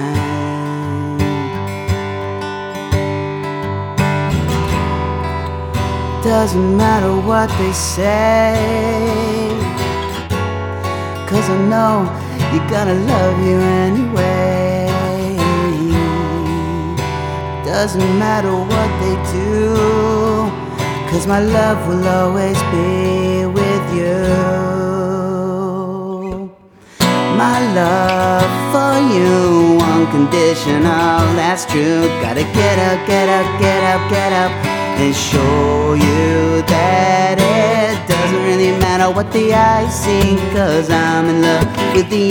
Doesn't 6.30 6.78
matter 6.78 7.16
what 7.28 7.50
they 7.58 7.74
say. 7.74 8.54
Cause 11.28 11.50
I 11.50 11.58
know 11.72 12.06
you're 12.54 12.70
gonna 12.70 12.94
love 12.94 13.38
you 13.48 13.58
anyway. 13.88 14.86
Doesn't 17.66 18.20
matter 18.20 18.54
what 18.54 18.90
they 19.02 19.16
do. 19.34 19.76
Cause 21.10 21.26
my 21.26 21.40
love 21.40 21.80
will 21.88 22.08
always 22.08 22.62
be 22.74 23.48
with 23.48 23.86
you. 23.98 24.20
my 27.44 27.60
love 27.74 28.52
for 28.72 28.94
you 29.16 29.80
unconditional. 29.96 31.26
That's 31.40 31.66
true. 31.66 32.06
Gotta 32.22 32.44
get 32.60 32.78
up, 32.90 33.08
get 33.08 33.28
up, 33.30 33.48
get 33.60 33.82
up, 33.84 34.02
get 34.12 34.32
up, 34.34 34.79
and 35.00 35.16
show 35.16 35.94
you 35.94 36.62
that 36.68 37.40
it 37.40 37.96
doesn't 38.06 38.44
really 38.44 38.78
matter 38.80 39.10
what 39.10 39.32
the 39.32 39.54
eyes 39.54 39.96
see, 39.96 40.36
cause 40.52 40.90
I'm 40.90 41.26
in 41.28 41.42
love 41.42 41.68
with 41.96 42.10
the 42.10 42.28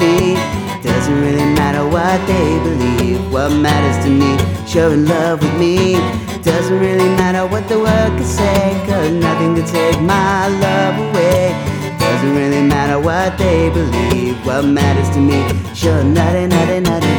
beat. 0.00 0.38
Doesn't 0.82 1.20
really 1.20 1.44
matter 1.60 1.84
what 1.86 2.18
they 2.26 2.48
believe. 2.64 3.20
What 3.30 3.50
matters 3.52 4.02
to 4.04 4.10
me, 4.10 4.32
you're 4.72 4.94
in 4.94 5.04
love 5.04 5.42
with 5.42 5.58
me. 5.58 5.96
Doesn't 6.40 6.80
really 6.80 7.10
matter 7.20 7.46
what 7.46 7.68
the 7.68 7.78
world 7.78 8.12
can 8.16 8.24
say, 8.24 8.82
cause 8.88 9.12
nothing 9.12 9.54
can 9.56 9.66
take 9.66 10.00
my 10.00 10.48
love 10.48 10.96
away. 11.08 11.52
Doesn't 11.98 12.34
really 12.34 12.62
matter 12.62 12.98
what 12.98 13.36
they 13.36 13.68
believe. 13.68 14.36
What 14.46 14.64
matters 14.64 15.10
to 15.16 15.20
me, 15.20 15.44
you're 15.74 16.02
nutty, 16.02 16.46
nutty, 16.46 16.80
nutty, 16.80 17.14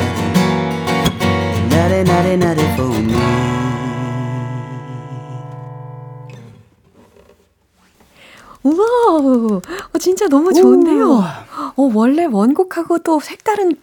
nutty, 1.69 2.03
nutty, 2.03 2.35
nutty 2.37 2.65
for 2.75 2.89
me. 2.89 3.56
우와, 8.67 9.61
어, 9.93 9.97
진짜 9.99 10.27
너무 10.27 10.53
좋은데요. 10.53 11.23
어, 11.75 11.91
원래 11.93 12.25
원곡하고 12.25 12.99
또 12.99 13.19
색다른 13.19 13.75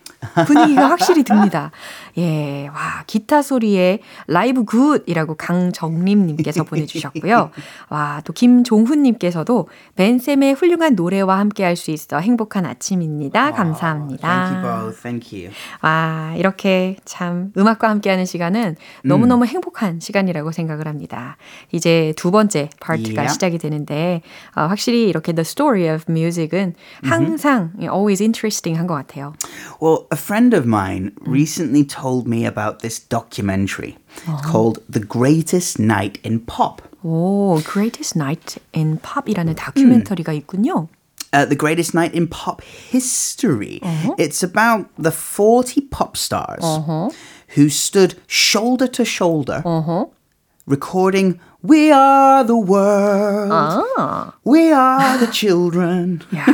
분위기가 0.47 0.89
확실히 0.91 1.23
듭니다. 1.25 1.71
예, 2.17 2.69
와, 2.69 3.05
기타 3.07 3.43
소리에 3.43 4.01
라이브 4.27 4.65
굿이라고 4.65 5.35
강정림님께서 5.37 6.65
보내주셨고요. 6.65 7.51
와, 7.91 8.21
또 8.25 8.33
김종훈님께서도 8.33 9.69
벤쌤의 9.97 10.55
훌륭한 10.55 10.95
노래와 10.95 11.39
함께 11.39 11.65
할 11.65 11.75
수 11.75 11.91
있어 11.91 12.21
행복한 12.21 12.67
아침입니다. 12.67 13.51
감사합니다. 13.51 14.29
Thank 14.29 14.55
you 14.55 14.63
both. 14.63 15.03
Thank 15.03 15.39
you. 15.39 15.53
와, 15.83 16.35
이렇게 16.37 16.97
참 17.05 17.53
음악과 17.57 17.89
함께하는 17.91 18.27
시간은 18.27 18.77
너무너무 19.03 19.45
행복한 19.45 19.99
시간이라고 19.99 20.53
생각을 20.53 20.87
합니다. 20.87 21.37
이제 21.73 22.13
두 22.17 22.31
번째 22.31 22.71
파트가 22.81 23.23
Yeah. 23.25 23.33
시작이 23.33 23.59
되는데 23.59 24.23
어, 24.55 24.63
확실히 24.63 25.09
이렇게 25.09 25.33
the 25.33 25.43
story 25.43 25.93
of 25.93 26.05
music은 26.09 26.75
항상 27.03 27.73
always 27.81 28.23
interesting 28.23 28.79
한 28.79 28.87
것 28.87 28.95
같아요. 28.95 29.33
Well, 29.83 30.07
a 30.14 30.16
friend 30.16 30.54
of 30.54 30.66
mine 30.66 31.12
recently 31.22 31.84
told 31.84 32.28
me 32.28 32.46
about 32.46 32.80
this 32.80 33.00
documentary 33.00 33.98
called 34.44 34.80
The 34.90 35.00
Greatest 35.00 35.80
Night 35.80 36.18
in 36.24 36.40
Pop. 36.46 36.82
오, 37.04 37.62
Greatest 37.64 38.18
Night 38.18 38.60
in 38.74 39.00
Pop이라는 39.02 39.56
다큐멘터리가 39.56 40.34
있군요. 40.34 40.88
Uh, 41.32 41.46
the 41.46 41.56
greatest 41.56 41.94
night 41.94 42.12
in 42.16 42.26
pop 42.28 42.64
history. 42.64 43.80
It's 44.18 44.42
about 44.42 44.88
the 44.98 45.12
40 45.12 45.82
pop 45.92 46.18
stars 46.18 46.66
who 47.56 47.70
stood 47.70 48.16
shoulder 48.26 48.88
to 48.88 49.06
shoulder 49.06 49.62
recording 50.66 51.40
We 51.64 51.92
Are 51.92 52.46
the 52.46 52.56
World. 52.56 54.34
We 54.46 54.72
Are 54.72 55.18
the 55.20 55.30
Children. 55.32 56.20
야, 56.36 56.46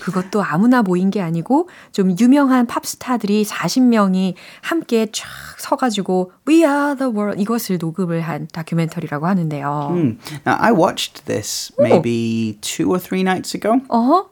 그것도 0.00 0.42
아무나 0.42 0.82
모인 0.82 1.10
게 1.10 1.20
아니고 1.20 1.68
좀 1.92 2.16
유명한 2.18 2.66
팝스타들이 2.66 3.44
40명이 3.44 4.34
함께 4.62 5.06
쫙 5.12 5.26
서가지고 5.58 6.32
We 6.48 6.64
Are 6.64 6.96
the 6.96 7.12
World 7.12 7.40
이것을 7.40 7.78
녹음을 7.78 8.20
한 8.22 8.48
다큐멘터리라고 8.52 9.26
하는데요. 9.26 10.16
Now, 10.44 10.56
I 10.58 10.72
watched 10.72 11.26
this 11.26 11.72
maybe 11.78 12.58
two 12.60 12.90
or 12.90 12.98
three 12.98 13.22
nights 13.22 13.54
ago. 13.54 13.80
어허. 13.88 14.26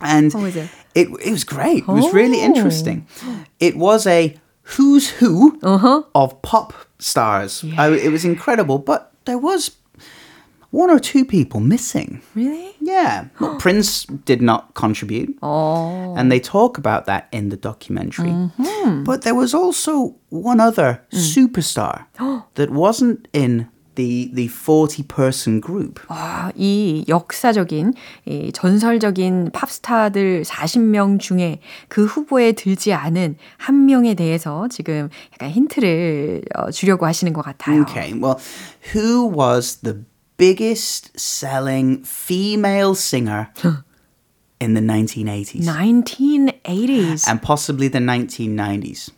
and 0.00 0.32
was 0.36 0.56
it? 0.56 0.68
It, 0.94 1.08
it 1.24 1.30
was 1.32 1.44
great. 1.44 1.82
It 1.82 1.88
was 1.88 2.12
really 2.14 2.40
Oh. 2.40 2.44
interesting. 2.46 3.06
It 3.58 3.76
was 3.76 4.06
a 4.06 4.36
who's 4.76 5.08
who 5.20 5.58
Uh-huh. 5.62 6.02
of 6.14 6.40
pop 6.42 6.72
stars. 7.00 7.64
I, 7.76 7.88
it 7.90 8.12
was 8.12 8.24
incredible, 8.24 8.78
but 8.78 9.10
there 9.25 9.37
was 9.37 9.71
one 10.71 10.89
or 10.89 10.99
two 10.99 11.23
people 11.23 11.59
missing. 11.59 12.21
Really? 12.35 12.71
Yeah, 12.81 13.25
well, 13.39 13.55
Prince 13.59 14.05
did 14.25 14.41
not 14.41 14.73
contribute, 14.73 15.39
어. 15.41 16.17
and 16.17 16.31
they 16.31 16.39
talk 16.39 16.77
about 16.79 17.05
that 17.05 17.27
in 17.31 17.49
the 17.49 17.57
documentary. 17.57 18.29
Mm-hmm. 18.31 19.03
But 19.03 19.21
there 19.21 19.35
was 19.35 19.53
also 19.53 20.15
one 20.29 20.59
other 20.59 21.01
Mm. 21.11 21.19
superstar 21.33 22.05
that 22.55 22.69
wasn't 22.71 23.27
in 23.33 23.67
the 23.95 24.31
the 24.33 24.47
forty 24.47 25.03
person 25.03 25.61
group. 25.61 26.01
아, 26.07 26.51
이 26.55 27.05
역사적인, 27.07 27.93
이 28.25 28.51
전설적인 28.51 29.51
팝스타들 29.51 30.43
40명 30.43 31.19
중에 31.19 31.59
그 31.87 32.05
후보에 32.05 32.53
들지 32.53 32.93
않은 32.93 33.37
한 33.57 33.85
명에 33.85 34.13
대해서 34.13 34.67
지금 34.69 35.09
약간 35.33 35.49
힌트를 35.49 36.43
어, 36.55 36.71
주려고 36.71 37.05
하시는 37.05 37.33
것 37.33 37.41
같아요. 37.41 37.81
Okay, 37.81 38.13
well, 38.13 38.39
who 38.93 39.25
was 39.25 39.77
the 39.81 40.03
biggest 40.37 41.11
selling 41.17 42.03
female 42.03 42.95
singer 42.95 43.49
in 44.59 44.73
the 44.73 44.81
1980s 44.81 45.65
1980s, 45.65 47.27
and 47.27 47.41
possibly 47.41 47.87
the 47.87 47.99
1990s? 47.99 49.11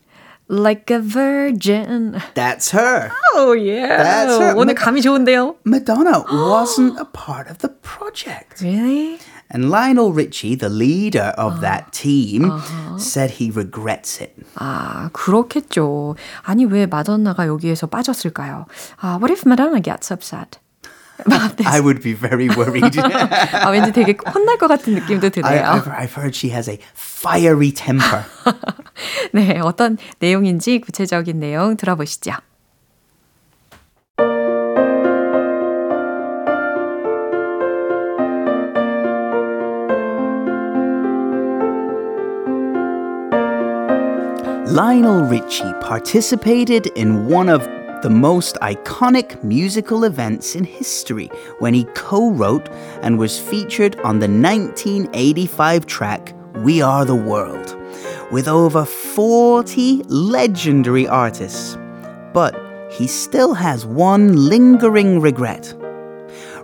like 0.48 0.90
a 0.90 0.98
virgin. 0.98 2.20
That's 2.34 2.70
her. 2.72 3.12
Oh 3.34 3.52
yeah. 3.52 4.02
That's 4.02 4.38
her. 4.38 4.54
오늘 4.54 4.74
감이 4.74 5.00
좋은데요? 5.00 5.56
Madonna 5.64 6.24
wasn't 6.30 6.98
a 6.98 7.04
part 7.04 7.48
of 7.48 7.58
the 7.58 7.68
project. 7.68 8.60
Really? 8.60 9.18
And 9.52 9.68
Lionel 9.68 10.12
Richie, 10.12 10.54
the 10.54 10.68
leader 10.68 11.34
of 11.36 11.60
that 11.60 11.92
team, 11.92 12.62
said 12.98 13.42
he 13.42 13.50
regrets 13.50 14.20
it. 14.20 14.32
아, 14.54 15.10
그렇겠죠. 15.12 16.14
아니, 16.42 16.64
왜 16.66 16.86
마돈나가 16.86 17.48
여기에서 17.48 17.88
빠졌을까요? 17.88 18.66
아, 19.00 19.18
what 19.18 19.32
if 19.32 19.44
Madonna 19.44 19.80
gets 19.80 20.12
upset? 20.12 20.60
about 21.26 21.56
this? 21.56 21.66
I 21.66 21.80
would 21.80 22.00
be 22.02 22.12
very 22.12 22.48
worried. 22.48 22.96
아, 22.96 23.70
왠지 23.70 23.92
되게 23.92 24.16
혼날 24.32 24.58
것 24.58 24.68
같은 24.68 24.94
느낌도 24.94 25.26
I, 25.26 25.30
드네요. 25.30 25.64
I've, 25.64 25.88
I've 25.88 26.14
heard 26.14 26.34
she 26.34 26.50
has 26.50 26.68
a 26.68 26.78
fiery 26.94 27.72
temper. 27.72 28.24
네, 29.32 29.58
어떤 29.60 29.98
내용인지 30.18 30.80
구체적인 30.80 31.40
내용 31.40 31.76
들어보시죠. 31.76 32.32
Lionel 44.70 45.24
Richie 45.24 45.74
participated 45.80 46.86
in 46.94 47.26
one 47.26 47.48
of 47.48 47.66
the 48.02 48.08
most 48.08 48.56
iconic 48.62 49.42
musical 49.42 50.04
events 50.04 50.54
in 50.54 50.64
history 50.64 51.28
when 51.58 51.74
he 51.74 51.84
co 51.94 52.30
wrote 52.30 52.68
and 53.02 53.18
was 53.18 53.36
featured 53.36 53.98
on 54.04 54.20
the 54.20 54.28
1985 54.28 55.86
track 55.86 56.34
We 56.62 56.80
Are 56.80 57.04
the 57.04 57.16
World, 57.16 57.76
with 58.31 58.47
over 58.47 58.85
40 58.85 60.03
legendary 60.03 61.07
artists. 61.07 61.77
But 62.33 62.59
he 62.91 63.07
still 63.07 63.53
has 63.53 63.85
one 63.85 64.49
lingering 64.49 65.21
regret 65.21 65.73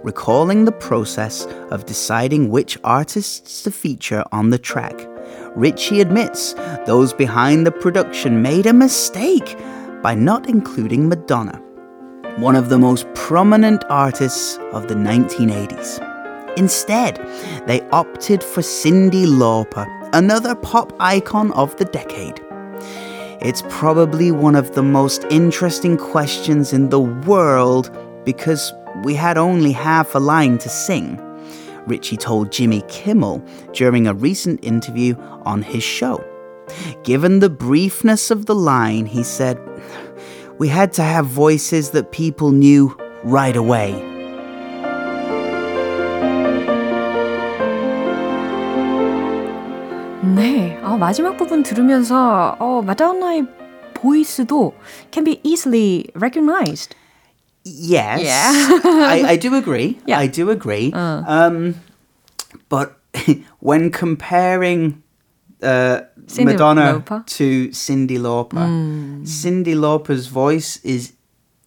recalling 0.04 0.66
the 0.66 0.72
process 0.72 1.46
of 1.70 1.86
deciding 1.86 2.50
which 2.50 2.78
artists 2.84 3.64
to 3.64 3.72
feature 3.72 4.24
on 4.32 4.50
the 4.50 4.58
track. 4.58 5.08
Richie 5.56 6.02
admits 6.02 6.54
those 6.86 7.14
behind 7.14 7.66
the 7.66 7.72
production 7.72 8.42
made 8.42 8.66
a 8.66 8.74
mistake 8.74 9.58
by 10.02 10.16
not 10.16 10.48
including 10.50 11.08
Madonna, 11.08 11.58
one 12.38 12.56
of 12.56 12.70
the 12.70 12.80
most 12.80 13.12
prominent 13.14 13.84
artists 13.90 14.58
of 14.74 14.88
the 14.88 14.96
1980s. 14.96 16.08
Instead, 16.58 17.18
they 17.68 17.82
opted 17.90 18.44
for 18.44 18.62
Cyndi 18.62 19.26
Lauper, 19.26 19.88
another 20.14 20.56
pop 20.56 20.94
icon 21.00 21.52
of 21.54 21.76
the 21.78 21.86
decade. 21.86 22.40
It's 23.42 23.64
probably 23.70 24.32
one 24.32 24.56
of 24.56 24.76
the 24.76 24.84
most 24.84 25.26
interesting 25.30 25.98
questions 25.98 26.74
in 26.74 26.90
the 26.90 27.00
world 27.00 27.90
because 28.24 28.74
we 29.04 29.16
had 29.16 29.38
only 29.38 29.72
half 29.72 30.14
a 30.14 30.20
line 30.20 30.58
to 30.60 30.70
sing. 30.70 31.20
Richie 31.88 32.18
told 32.18 32.52
Jimmy 32.52 32.84
Kimmel 32.88 33.44
during 33.74 34.06
a 34.06 34.14
recent 34.14 34.64
interview 34.64 35.16
on 35.44 35.64
his 35.64 35.84
show. 35.84 36.24
Given 37.04 37.40
the 37.40 37.50
briefness 37.50 38.30
of 38.32 38.46
the 38.46 38.56
line, 38.56 39.06
he 39.06 39.24
said, 39.24 39.60
We 40.60 40.68
had 40.68 40.94
to 40.94 41.04
have 41.04 41.26
voices 41.26 41.92
that 41.92 42.12
people 42.12 42.52
knew 42.52 42.96
right 43.24 43.56
away. 43.56 44.11
마지막 51.01 51.37
부분 51.37 51.63
들으면서 51.63 52.57
어, 52.59 52.83
마돈나의 52.83 53.47
보이스도 53.95 54.75
can 55.11 55.25
be 55.25 55.41
easily 55.43 56.07
recognized. 56.15 56.95
Yes, 57.65 58.23
Yeah. 58.23 58.53
I, 58.85 59.25
I 59.33 59.37
do 59.37 59.55
agree. 59.57 59.99
Yeah. 60.07 60.19
I 60.21 60.29
do 60.29 60.51
agree. 60.51 60.93
Um, 60.95 61.75
but 62.69 62.97
when 63.59 63.91
comparing 63.91 65.03
uh, 65.63 66.03
Cyndi 66.27 66.45
Madonna 66.45 67.01
Lauper? 67.03 67.27
to 67.27 67.73
Cindy 67.73 68.19
Lauper. 68.19 69.27
Cindy 69.27 69.75
Lauper's 69.75 70.29
voice 70.29 70.79
is 70.85 71.15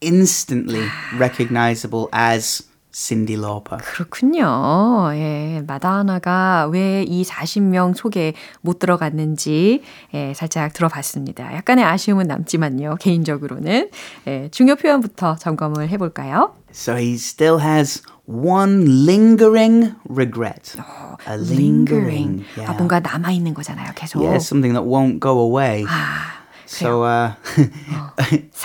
instantly 0.00 0.88
recognizable 1.18 2.08
as 2.12 2.62
Cindy 2.97 3.35
Lauper. 3.37 3.77
그렇군요. 3.83 5.09
예, 5.15 5.61
마다나가 5.67 6.67
왜 6.71 7.03
이 7.05 7.23
40명 7.25 7.93
속에 7.93 8.33
못 8.61 8.79
들어갔는지 8.79 9.81
예, 10.13 10.33
살짝 10.33 10.71
들어봤습니다. 10.71 11.53
약간의 11.55 11.83
아쉬움은 11.83 12.27
남지만요. 12.27 12.95
개인적으로는 13.01 13.89
예, 14.27 14.47
중요 14.51 14.75
표현부터 14.75 15.35
점검을 15.35 15.89
해볼까요? 15.89 16.55
So 16.71 16.95
he 16.95 17.15
still 17.15 17.59
has 17.61 18.01
one 18.25 18.85
lingering 19.05 19.93
regret. 20.09 20.77
a 21.27 21.35
lingering. 21.35 22.45
아, 22.55 22.61
Yeah. 22.61 22.77
뭔가 22.77 23.01
남아 23.01 23.31
있는 23.31 23.53
거잖아요. 23.53 23.91
계속. 23.95 24.21
yeah, 24.23 24.37
something 24.39 24.73
that 24.73 24.87
won't 24.87 25.19
go 25.19 25.37
away. 25.39 25.83
아, 25.85 26.31
So 26.65 27.03
uh, 27.03 27.33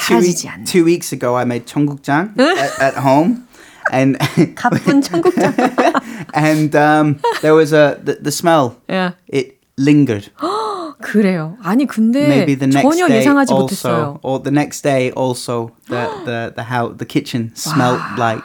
two, 0.07 0.19
week- 0.23 0.47
않는. 0.49 0.65
two 0.65 0.85
weeks 0.85 1.13
ago, 1.13 1.35
I 1.37 1.43
made 1.45 1.67
청국장 1.67 2.33
at, 2.39 2.81
at 2.81 2.97
home, 2.97 3.45
and 3.93 4.19
가쁜 4.55 5.01
청국장. 5.03 5.55
and 6.35 6.75
um, 6.77 7.21
there 7.43 7.55
was 7.55 7.73
a 7.73 7.99
the, 8.05 8.17
the 8.23 8.31
smell. 8.33 8.77
예. 8.91 9.15
It 9.33 9.59
lingered. 9.79 10.31
그래요. 11.03 11.57
아니 11.63 11.87
근데 11.87 12.27
Maybe 12.29 12.55
the 12.59 12.69
next 12.69 12.83
전혀 12.83 13.07
day 13.09 13.19
예상하지 13.21 13.53
also, 13.55 13.63
못했어요. 13.65 14.19
or 14.23 14.43
the 14.43 14.53
next 14.53 14.83
day 14.83 15.11
also, 15.17 15.71
the 15.89 16.07
the 16.25 16.53
the 16.55 16.65
house, 16.69 16.97
the 16.99 17.07
kitchen 17.07 17.53
smelled 17.57 18.03
like. 18.19 18.45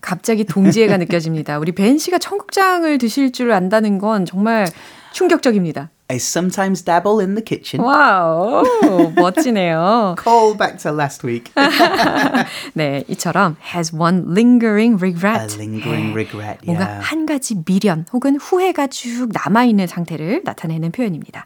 갑자기 0.00 0.42
동지애가 0.44 0.96
느껴집니다. 0.96 1.58
우리 1.58 1.70
벤 1.72 1.98
씨가 1.98 2.18
청국장을 2.18 2.98
드실 2.98 3.30
줄 3.30 3.52
안다는 3.52 3.98
건 3.98 4.24
정말 4.26 4.66
충격적입니다. 5.12 5.90
I 6.11 6.19
sometimes 6.19 6.81
dabble 6.81 7.19
in 7.19 7.35
the 7.35 7.43
kitchen. 7.43 7.83
와우, 7.83 8.63
멋지네요. 9.15 10.15
Call 10.17 10.55
back 10.55 10.77
to 10.79 10.91
last 10.91 11.27
week. 11.27 11.51
네, 12.73 13.03
이처럼 13.09 13.57
has 13.75 13.93
one 13.93 14.23
lingering 14.27 14.95
regret. 15.01 15.41
A 15.41 15.57
lingering 15.57 16.13
네, 16.13 16.15
regret, 16.15 16.59
뭔가 16.65 16.85
yeah. 16.85 17.03
한 17.03 17.25
가지 17.25 17.55
미련 17.65 18.05
혹은 18.13 18.37
후회가 18.37 18.87
쭉 18.87 19.27
남아있는 19.33 19.87
상태를 19.87 20.43
나타내는 20.45 20.91
표현입니다. 20.91 21.45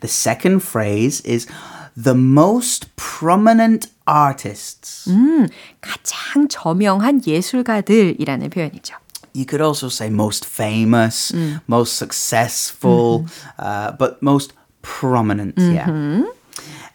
The 0.00 0.08
second 0.08 0.64
phrase 0.64 1.22
is 1.30 1.46
the 1.94 2.16
most 2.16 2.88
prominent 2.96 3.90
artists. 4.08 5.10
음, 5.10 5.46
가장 5.82 6.48
저명한 6.48 7.20
예술가들이라는 7.26 8.48
표현이죠. 8.48 8.96
You 9.35 9.45
could 9.45 9.61
also 9.61 9.89
say 9.89 10.09
most 10.09 10.45
famous, 10.45 11.31
mm. 11.31 11.61
most 11.67 11.97
successful, 11.97 13.19
mm-hmm. 13.19 13.49
uh, 13.59 13.91
but 13.91 14.21
most 14.21 14.53
prominent. 14.81 15.55
Yeah. 15.57 15.87
Mm-hmm. 15.87 16.23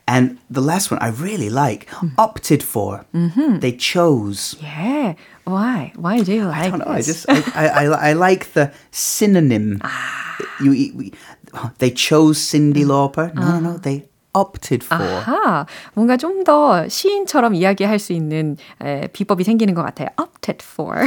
And 0.08 0.38
the 0.50 0.60
last 0.60 0.90
one 0.90 0.98
I 1.00 1.08
really 1.10 1.50
like 1.50 1.86
mm. 1.90 2.12
opted 2.16 2.62
for. 2.62 3.04
Mm-hmm. 3.14 3.60
They 3.60 3.72
chose. 3.72 4.56
Yeah, 4.60 5.14
why? 5.44 5.92
Why 5.96 6.22
do 6.22 6.32
you 6.32 6.46
like 6.46 6.56
I 6.56 6.70
don't 6.70 6.78
know. 6.80 6.92
I 6.92 7.02
just 7.02 7.28
I, 7.28 7.42
I, 7.54 7.66
I, 7.84 8.10
I 8.10 8.12
like 8.14 8.52
the 8.54 8.72
synonym. 8.90 9.80
Ah. 9.90 10.36
You, 10.62 10.72
you, 10.72 11.12
they 11.78 11.90
chose 11.90 12.40
Cindy 12.40 12.82
mm. 12.82 12.88
Lauper. 12.88 13.34
No, 13.34 13.42
no, 13.42 13.60
no. 13.60 13.74
Ah. 13.74 13.76
They 13.76 14.08
opted 14.34 14.84
for. 14.84 15.02
아하, 15.02 15.66
뭔가 15.94 16.16
좀 16.16 16.44
더 16.44 16.88
시인처럼 16.88 17.54
이야기할 17.54 17.98
수 17.98 18.12
있는 18.12 18.56
에, 18.82 19.08
비법이 19.08 19.44
생기는 19.44 19.74
것 19.74 19.82
같아요. 19.82 20.08
opted 20.20 20.64
for. 20.64 20.98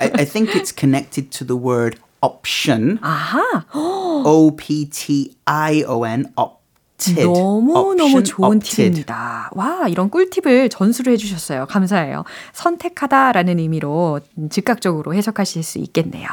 I, 0.00 0.10
I 0.18 0.24
think 0.24 0.52
it's 0.54 0.72
connected 0.76 1.30
to 1.30 1.46
the 1.46 1.60
word 1.60 1.98
option. 2.22 2.98
아하, 3.02 3.64
O 3.74 4.54
P 4.56 4.88
T 4.88 5.36
I 5.44 5.82
O 5.86 6.06
N. 6.06 6.26
Opted. 6.36 7.24
너무너무 7.24 8.22
좋은 8.22 8.56
opted. 8.58 8.76
팁입니다. 8.76 9.50
와, 9.52 9.86
이런 9.88 10.08
꿀팁을 10.08 10.68
전수를 10.70 11.12
해주셨어요. 11.14 11.66
감사해요. 11.66 12.24
선택하다 12.52 13.32
라는 13.32 13.58
의미로 13.58 14.20
즉각적으로 14.50 15.12
해석하실 15.14 15.62
수 15.62 15.78
있겠네요. 15.78 16.28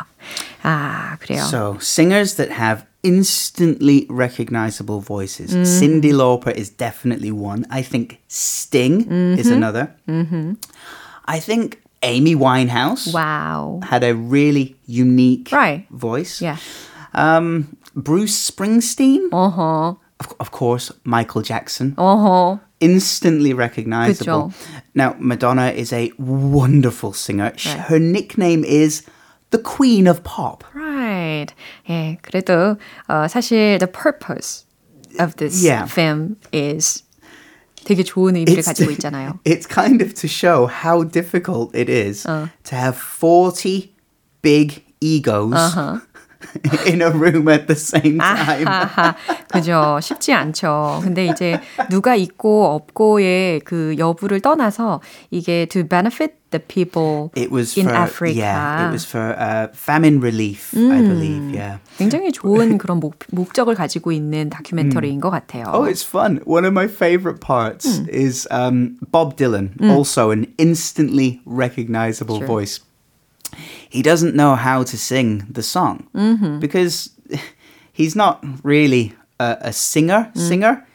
아, 0.61 1.17
그래요. 1.19 1.41
So, 1.41 1.77
singers 1.81 2.35
that 2.37 2.53
have 2.53 2.85
instantly 3.03 4.07
recognizable 4.09 5.01
voices. 5.01 5.53
Mm. 5.53 5.65
Cindy 5.65 6.11
Lauper 6.11 6.53
is 6.53 6.69
definitely 6.69 7.31
one. 7.31 7.65
I 7.69 7.81
think 7.81 8.21
Sting 8.27 9.05
mm-hmm. 9.05 9.39
is 9.39 9.49
another. 9.49 9.93
Mm-hmm. 10.07 10.53
I 11.25 11.39
think 11.39 11.81
Amy 12.01 12.35
Winehouse. 12.35 13.13
Wow. 13.13 13.81
Had 13.83 14.03
a 14.03 14.15
really 14.15 14.75
unique 14.85 15.51
right. 15.51 15.87
voice. 15.89 16.41
Yeah. 16.41 16.57
Um, 17.13 17.77
Bruce 17.95 18.49
Springsteen. 18.49 19.29
Uh 19.31 19.49
huh. 19.49 19.95
Of, 20.19 20.35
of, 20.39 20.51
course, 20.51 20.91
Michael 21.03 21.41
Jackson. 21.41 21.95
Uh 21.97 22.17
huh. 22.17 22.57
Instantly 22.79 23.53
recognizable. 23.53 24.53
Now, 24.93 25.15
Madonna 25.19 25.67
is 25.71 25.91
a 25.93 26.11
wonderful 26.17 27.13
singer. 27.13 27.53
Right. 27.65 27.79
Her 27.79 27.99
nickname 27.99 28.63
is 28.63 29.05
the 29.51 29.57
Queen 29.59 30.07
of 30.07 30.23
Pop. 30.23 30.63
Right 30.73 31.02
예, 31.22 32.18
그래도 32.22 32.76
어, 33.08 33.26
사실 33.28 33.78
the 33.78 33.90
purpose 33.90 34.64
of 35.20 35.34
this 35.36 35.64
Yeah. 35.64 35.86
film 35.90 36.36
is 36.54 37.04
되게 37.84 38.02
좋은 38.02 38.36
의미를 38.36 38.62
가지고 38.62 38.90
있잖아요. 38.92 39.38
it's 39.44 39.66
kind 39.66 40.02
of 40.02 40.12
to 40.14 40.28
show 40.28 40.66
how 40.68 41.02
difficult 41.08 41.74
it 41.74 41.90
is 41.90 42.26
Uh. 42.28 42.48
to 42.64 42.76
have 42.76 42.96
40 42.96 43.94
big 44.42 44.82
egos 45.00 45.54
Uh-huh. 45.54 46.00
in 46.86 47.02
a 47.02 47.10
room 47.10 47.48
at 47.48 47.66
the 47.66 47.74
same 47.74 48.18
time. 48.18 48.66
아하하, 48.66 49.16
그죠. 49.52 49.98
쉽지 50.00 50.32
않죠. 50.32 51.00
근데 51.02 51.26
이제 51.26 51.60
누가 51.90 52.14
있고 52.14 52.66
없고의 52.66 53.60
그 53.60 53.96
여부를 53.98 54.40
떠나서 54.40 55.00
이게 55.30 55.66
to 55.66 55.82
benefit 55.82 56.34
the 56.50 56.62
people 56.64 57.30
It 57.36 57.50
was 57.52 57.76
in 57.76 57.86
for 57.88 57.94
Africa. 57.94 58.32
yeah, 58.38 58.86
it 58.88 58.92
was 58.92 59.04
for 59.04 59.34
uh, 59.36 59.66
famine 59.74 60.20
relief, 60.20 60.72
I 60.74 61.02
believe. 61.02 61.52
Yeah. 61.52 61.78
굉장히 61.98 62.30
좋은 62.32 62.78
그런 62.78 63.00
목, 63.00 63.16
목적을 63.32 63.74
가지고 63.74 64.12
있는 64.12 64.48
다큐멘터리인 64.48 65.20
것 65.20 65.30
같아요. 65.30 65.64
Oh, 65.74 65.84
it's 65.84 66.04
fun. 66.06 66.40
One 66.46 66.64
of 66.64 66.72
my 66.72 66.86
favorite 66.86 67.40
parts 67.40 67.98
Hmm. 67.98 68.06
is 68.08 68.46
um, 68.50 68.96
Bob 69.10 69.36
Dylan, 69.36 69.74
also 69.90 70.30
an 70.30 70.46
instantly 70.56 71.40
recognizable 71.44 72.38
Sure. 72.38 72.46
voice. 72.46 72.80
He 73.92 74.02
doesn't 74.02 74.34
know 74.34 74.54
how 74.56 74.82
to 74.84 74.96
sing 74.96 75.42
the 75.50 75.62
song 75.62 76.06
Mm-hmm. 76.14 76.60
because 76.60 77.10
he's 77.92 78.14
not 78.16 78.44
really 78.62 79.14
a, 79.40 79.56
a 79.60 79.72
singer. 79.72 80.30
Mm. 80.34 80.40
Singer. 80.48 80.86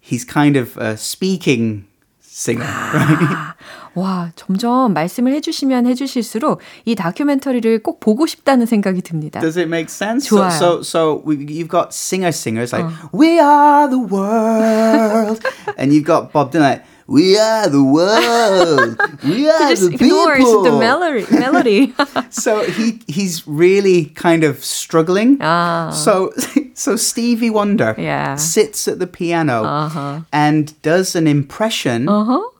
He's 0.00 0.24
kind 0.24 0.56
of 0.56 0.76
a 0.76 0.96
speaking 0.96 1.84
singer, 2.20 2.64
Ah. 2.64 2.92
right? 2.94 3.56
와, 3.96 4.30
점점 4.36 4.92
말씀을 4.92 5.32
해주시면 5.32 5.86
해주실수록 5.86 6.60
이 6.84 6.94
다큐멘터리를 6.94 7.82
꼭 7.82 7.98
보고 7.98 8.26
싶다는 8.26 8.66
생각이 8.66 9.00
듭니다. 9.00 9.40
Does 9.40 9.56
it 9.58 9.66
make 9.68 9.88
sense? 9.88 10.28
좋아요. 10.28 10.50
So, 10.50 10.82
so, 10.82 10.82
so 10.82 11.22
we, 11.24 11.36
you've 11.48 11.70
got 11.72 11.94
singer 11.94 12.28
singers 12.30 12.74
like 12.74 12.84
"We 13.12 13.40
are 13.40 13.88
the 13.88 13.98
world," 13.98 15.40
and 15.78 15.92
you've 15.94 16.04
got 16.04 16.30
Bob 16.30 16.52
Dylan 16.52 16.60
like 16.60 16.82
"We 17.11 17.37
are 17.37 17.67
the 17.67 17.83
world, 17.83 18.95
we 19.23 19.49
are 19.49 19.69
just 19.69 19.89
the 19.89 19.95
ignores 19.95 20.37
people." 20.39 20.63
the 20.63 20.71
melody. 20.79 21.25
melody. 21.45 21.93
so 22.29 22.63
he 22.63 22.85
he's 23.07 23.43
really 23.47 24.05
kind 24.15 24.43
of 24.43 24.63
struggling. 24.63 25.37
Ah. 25.41 25.91
So 25.91 26.31
so 26.73 26.95
Stevie 26.95 27.49
Wonder 27.51 27.91
Yeah. 27.97 28.35
sits 28.39 28.87
at 28.87 28.97
the 29.03 29.07
piano 29.07 29.63
Uh-huh. 29.63 30.21
and 30.31 30.73
does 30.81 31.15
an 31.15 31.27
impression 31.27 32.07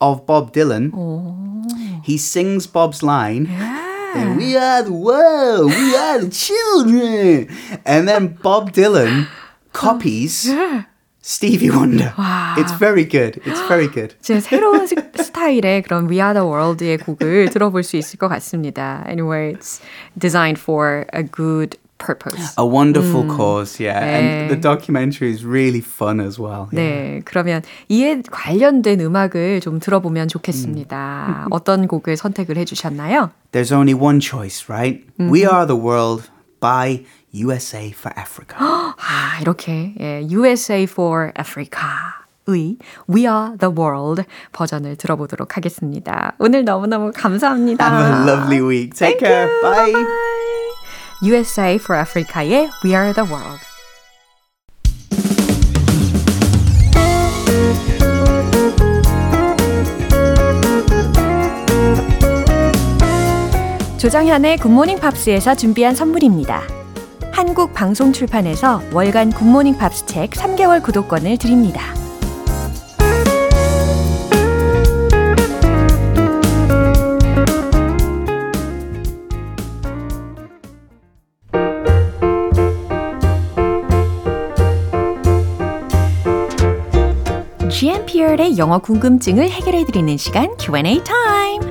of 0.01 0.25
Bob 0.27 0.51
Dylan. 0.53 0.91
He 2.03 2.17
sings 2.17 2.67
Bob's 2.67 3.01
line. 3.03 3.47
And 4.13 4.35
we 4.35 4.57
are 4.57 4.83
the 4.83 4.91
world, 4.91 5.71
we 5.71 5.95
are 5.95 6.19
the 6.19 6.29
children. 6.29 7.47
And 7.85 8.07
then 8.09 8.35
Bob 8.43 8.73
Dylan 8.75 9.27
copies 9.73 10.51
Stevie 11.22 11.70
Wonder. 11.70 12.14
It's 12.56 12.72
very 12.78 13.04
good. 13.04 13.40
It's 13.44 13.60
very 13.66 13.88
good. 13.88 14.14
제 14.22 14.38
새로운 14.40 14.86
스- 14.86 14.94
스타일의 15.16 15.82
그런 15.82 16.08
We 16.08 16.20
Are 16.20 16.32
the 16.34 16.46
World의 16.46 16.98
곡을 16.98 17.50
들어볼 17.50 17.82
수 17.82 17.96
있을 17.96 18.18
것 18.18 18.28
같습니다. 18.28 19.02
Anyway, 19.08 19.54
it's 19.54 19.80
designed 20.16 20.60
for 20.60 21.04
a 21.12 21.24
good 21.24 21.76
purpose. 21.98 22.54
A 22.58 22.64
wonderful 22.64 23.26
cause, 23.26 23.80
yeah. 23.82 23.98
And 24.04 24.50
the 24.50 24.54
네. 24.56 24.60
documentary 24.60 25.32
is 25.32 25.44
really 25.44 25.80
fun 25.80 26.20
as 26.20 26.38
well. 26.38 26.68
yeah. 26.70 27.18
네, 27.18 27.22
그러면 27.24 27.62
이에 27.88 28.22
관련된 28.30 29.00
음악을 29.00 29.60
좀 29.60 29.80
들어보면 29.80 30.28
좋겠습니다. 30.28 31.48
어떤 31.50 31.88
곡을 31.88 32.16
선택을 32.16 32.56
해주셨나요? 32.58 33.30
There's 33.50 33.72
only 33.72 33.94
one 33.98 34.20
choice, 34.20 34.68
right? 34.68 35.02
We 35.18 35.42
Are 35.44 35.66
the 35.66 35.74
World 35.76 36.30
by 36.60 37.04
USA 37.33 37.87
for 37.95 38.13
Africa. 38.17 38.57
아, 38.59 39.39
이렇게 39.41 39.93
예, 39.99 40.27
USA 40.29 40.83
for 40.83 41.31
Africa. 41.37 41.87
의 42.47 42.77
We 43.07 43.21
Are 43.21 43.55
the 43.57 43.73
World 43.73 44.23
버전을 44.51 44.95
들어보도록 44.95 45.57
하겠습니다. 45.57 46.33
오늘 46.39 46.65
너무너무 46.65 47.11
감사합니다. 47.15 47.85
Have 47.85 48.19
a 48.19 48.35
lovely 48.35 48.61
week. 48.61 48.93
Take 48.97 49.19
Thank 49.19 49.19
care. 49.19 49.47
You. 49.47 49.61
Bye. 49.61 49.93
Bye. 49.93 50.05
USA 51.23 51.75
for 51.75 51.99
Africa의 51.99 52.69
We 52.83 52.93
Are 52.95 53.13
the 53.13 53.29
World. 53.29 53.61
조정현의 63.99 64.57
굿모닝 64.57 64.99
팝스에서 64.99 65.53
준비한 65.53 65.93
선물입니다. 65.93 66.80
한국 67.41 67.73
방송 67.73 68.13
출판에서 68.13 68.83
월간 68.93 69.31
굿모닝 69.31 69.75
팝스 69.79 70.05
책 70.05 70.29
3개월 70.29 70.83
구독권을 70.83 71.39
드립니다. 71.39 71.81
영어 88.57 88.77
궁금증을 88.77 89.49
해결해 89.49 89.85
드리는 89.85 90.15
시간 90.17 90.55
Q&A 90.59 91.03
타임. 91.03 91.70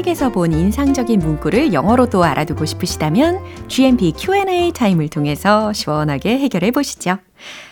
책에서 0.00 0.30
본 0.30 0.52
인상적인 0.52 1.18
문구를 1.18 1.72
영어로도 1.72 2.24
알아두고 2.24 2.64
싶으시다면 2.64 3.40
GMP 3.68 4.12
Q&A 4.16 4.72
타임을 4.72 5.08
통해서 5.08 5.72
시원하게 5.72 6.38
해결해 6.38 6.70
보시죠. 6.70 7.18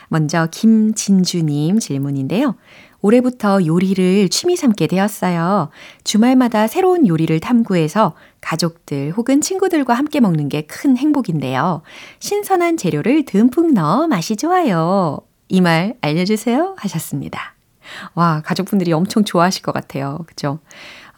먼저 0.09 0.47
김진주님 0.51 1.79
질문인데요. 1.79 2.57
올해부터 3.01 3.65
요리를 3.65 4.29
취미 4.29 4.57
삼게 4.57 4.89
되었어요. 4.89 5.71
주말마다 6.05 6.67
새로운 6.67 7.07
요리를 7.07 7.39
탐구해서 7.41 8.15
가족들 8.41 9.13
혹은 9.17 9.41
친구들과 9.41 9.95
함께 9.95 10.21
먹는 10.21 10.49
게 10.49 10.63
큰 10.63 10.97
행복인데요. 10.97 11.83
신선한 12.19 12.77
재료를 12.77 13.25
듬뿍 13.25 13.73
넣어 13.73 14.07
맛이 14.07 14.37
좋아요. 14.37 15.21
이 15.49 15.61
말 15.63 15.95
알려주세요 16.03 16.75
하셨습니다. 16.77 17.55
와, 18.15 18.43
가족분들이 18.45 18.93
엄청 18.93 19.25
좋아하실 19.25 19.63
것 19.63 19.73
같아요. 19.73 20.19
그죠? 20.27 20.59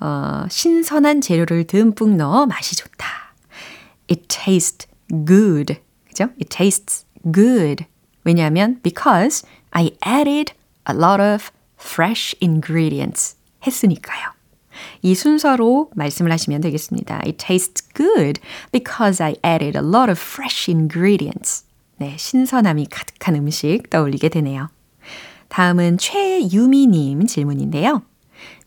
어, 0.01 0.47
신선한 0.49 1.21
재료를 1.21 1.65
듬뿍 1.65 2.17
넣어 2.17 2.47
맛이 2.47 2.75
좋다. 2.75 3.07
It 4.11 4.27
tastes 4.29 4.89
good. 5.27 5.79
그죠? 6.09 6.25
It 6.41 6.49
tastes 6.49 7.07
good. 7.33 7.85
왜냐하면 8.25 8.81
because 8.83 9.47
I 9.71 9.93
added 10.07 10.55
a 10.89 10.97
lot 10.97 11.23
of 11.23 11.51
fresh 11.79 12.35
ingredients 12.43 13.37
했으니까요. 13.67 14.31
이 15.03 15.15
순서로 15.15 15.91
말씀을 15.95 16.33
하시면 16.33 16.61
되겠습니다. 16.63 17.17
It 17.27 17.37
tastes 17.37 17.87
good 17.95 18.41
because 18.73 19.23
I 19.23 19.37
added 19.45 19.79
a 19.79 19.85
lot 19.85 20.11
of 20.11 20.19
fresh 20.21 20.71
ingredients. 20.71 21.65
네, 21.99 22.17
신선함이 22.19 22.87
가득한 22.87 23.35
음식 23.35 23.91
떠올리게 23.91 24.31
되네요. 24.31 24.71
다음은 25.49 25.99
최유미님 25.99 27.27
질문인데요. 27.27 28.03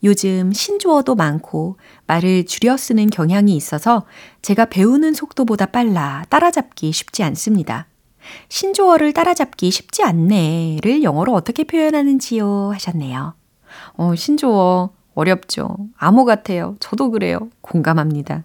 요즘 0.03 0.51
신조어도 0.51 1.15
많고 1.15 1.77
말을 2.07 2.45
줄여 2.45 2.77
쓰는 2.77 3.09
경향이 3.09 3.55
있어서 3.55 4.05
제가 4.41 4.65
배우는 4.65 5.13
속도보다 5.13 5.67
빨라 5.67 6.25
따라잡기 6.29 6.91
쉽지 6.91 7.23
않습니다. 7.23 7.87
신조어를 8.49 9.13
따라잡기 9.13 9.71
쉽지 9.71 10.03
않네를 10.03 11.03
영어로 11.03 11.33
어떻게 11.33 11.63
표현하는지요 11.63 12.71
하셨네요. 12.73 13.33
어, 13.93 14.15
신조어 14.15 14.91
어렵죠. 15.15 15.77
암호 15.97 16.25
같아요. 16.25 16.75
저도 16.79 17.11
그래요. 17.11 17.49
공감합니다. 17.61 18.43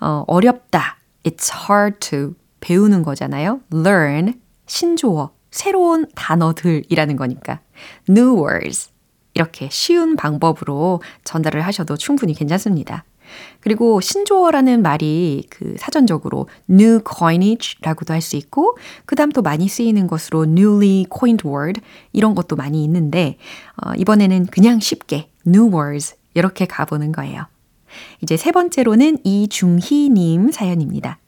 어, 0.00 0.24
어렵다. 0.26 0.98
It's 1.24 1.52
hard 1.68 1.98
to 2.00 2.34
배우는 2.60 3.02
거잖아요. 3.02 3.60
learn 3.72 4.34
신조어 4.66 5.30
새로운 5.50 6.06
단어들이라는 6.14 7.16
거니까. 7.16 7.60
new 8.08 8.36
words 8.36 8.90
이렇게 9.36 9.68
쉬운 9.70 10.16
방법으로 10.16 11.02
전달을 11.24 11.60
하셔도 11.60 11.98
충분히 11.98 12.32
괜찮습니다. 12.32 13.04
그리고 13.60 14.00
신조어라는 14.00 14.80
말이 14.80 15.44
그 15.50 15.74
사전적으로 15.78 16.48
new 16.70 17.00
coinage라고도 17.04 18.14
할 18.14 18.22
수 18.22 18.36
있고 18.36 18.78
그다음 19.04 19.30
또 19.30 19.42
많이 19.42 19.68
쓰이는 19.68 20.06
것으로 20.06 20.44
newly 20.44 21.06
coined 21.14 21.46
word 21.46 21.82
이런 22.12 22.34
것도 22.34 22.56
많이 22.56 22.82
있는데 22.84 23.36
어, 23.76 23.92
이번에는 23.96 24.46
그냥 24.46 24.80
쉽게 24.80 25.28
new 25.46 25.70
words 25.70 26.16
이렇게 26.32 26.64
가보는 26.64 27.12
거예요. 27.12 27.46
이제 28.22 28.38
세 28.38 28.52
번째로는 28.52 29.18
이중희 29.22 30.08
님 30.10 30.50
사연입니다. 30.50 31.18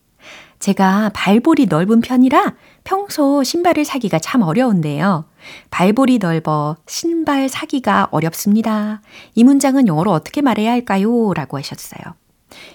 제가 0.60 1.10
발볼이 1.14 1.66
넓은 1.68 2.00
편이라 2.00 2.54
평소 2.84 3.44
신발을 3.44 3.84
사기가 3.84 4.18
참 4.18 4.42
어려운데요. 4.42 5.24
발볼이 5.70 6.18
넓어 6.18 6.76
신발 6.86 7.48
사기가 7.48 8.08
어렵습니다. 8.10 9.02
이 9.34 9.44
문장은 9.44 9.86
영어로 9.86 10.12
어떻게 10.12 10.42
말해야 10.42 10.72
할까요? 10.72 11.32
라고 11.34 11.56
하셨어요. 11.56 12.14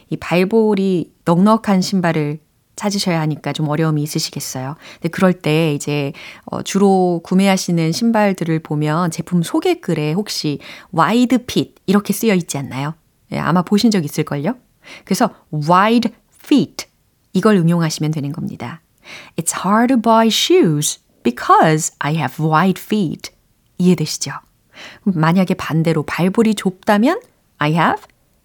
이 0.10 0.18
발볼이 0.18 1.14
넉넉한 1.26 1.82
신발을 1.82 2.40
찾으셔야 2.76 3.20
하니까 3.22 3.54
좀 3.54 3.68
어려움이 3.70 4.02
있으시겠어요. 4.02 4.76
근데 4.96 5.10
그럴 5.10 5.34
때 5.34 5.74
이제 5.74 6.12
어 6.46 6.64
주로 6.64 7.22
구매하시는 7.24 7.92
신발들을 7.92 8.60
보면 8.60 9.12
제품 9.12 9.44
소개 9.44 9.76
글에 9.76 10.14
혹시 10.14 10.60
wide 10.98 11.40
fit 11.44 11.76
이렇게 11.86 12.14
쓰여 12.14 12.34
있지 12.34 12.58
않나요? 12.58 12.96
예, 13.32 13.38
아마 13.38 13.62
보신 13.62 13.92
적 13.92 14.04
있을걸요? 14.04 14.56
그래서 15.06 15.30
wide 15.54 16.12
feet 16.44 16.88
이걸 17.34 17.58
응용하시면 17.58 18.12
되는 18.12 18.32
겁니다. 18.32 18.82
It's 19.36 19.66
hard 19.66 19.94
to 19.94 20.02
buy 20.02 20.28
shoes 20.28 21.00
because 21.24 21.96
I 22.00 22.16
have 22.16 22.46
wide 22.46 22.82
feet. 22.82 23.32
이해되시죠? 23.78 24.32
만약에 25.04 25.54
반대로 25.56 26.04
발볼이 26.04 26.56
좁다면 26.56 27.22
I 27.58 27.72
have 27.72 28.04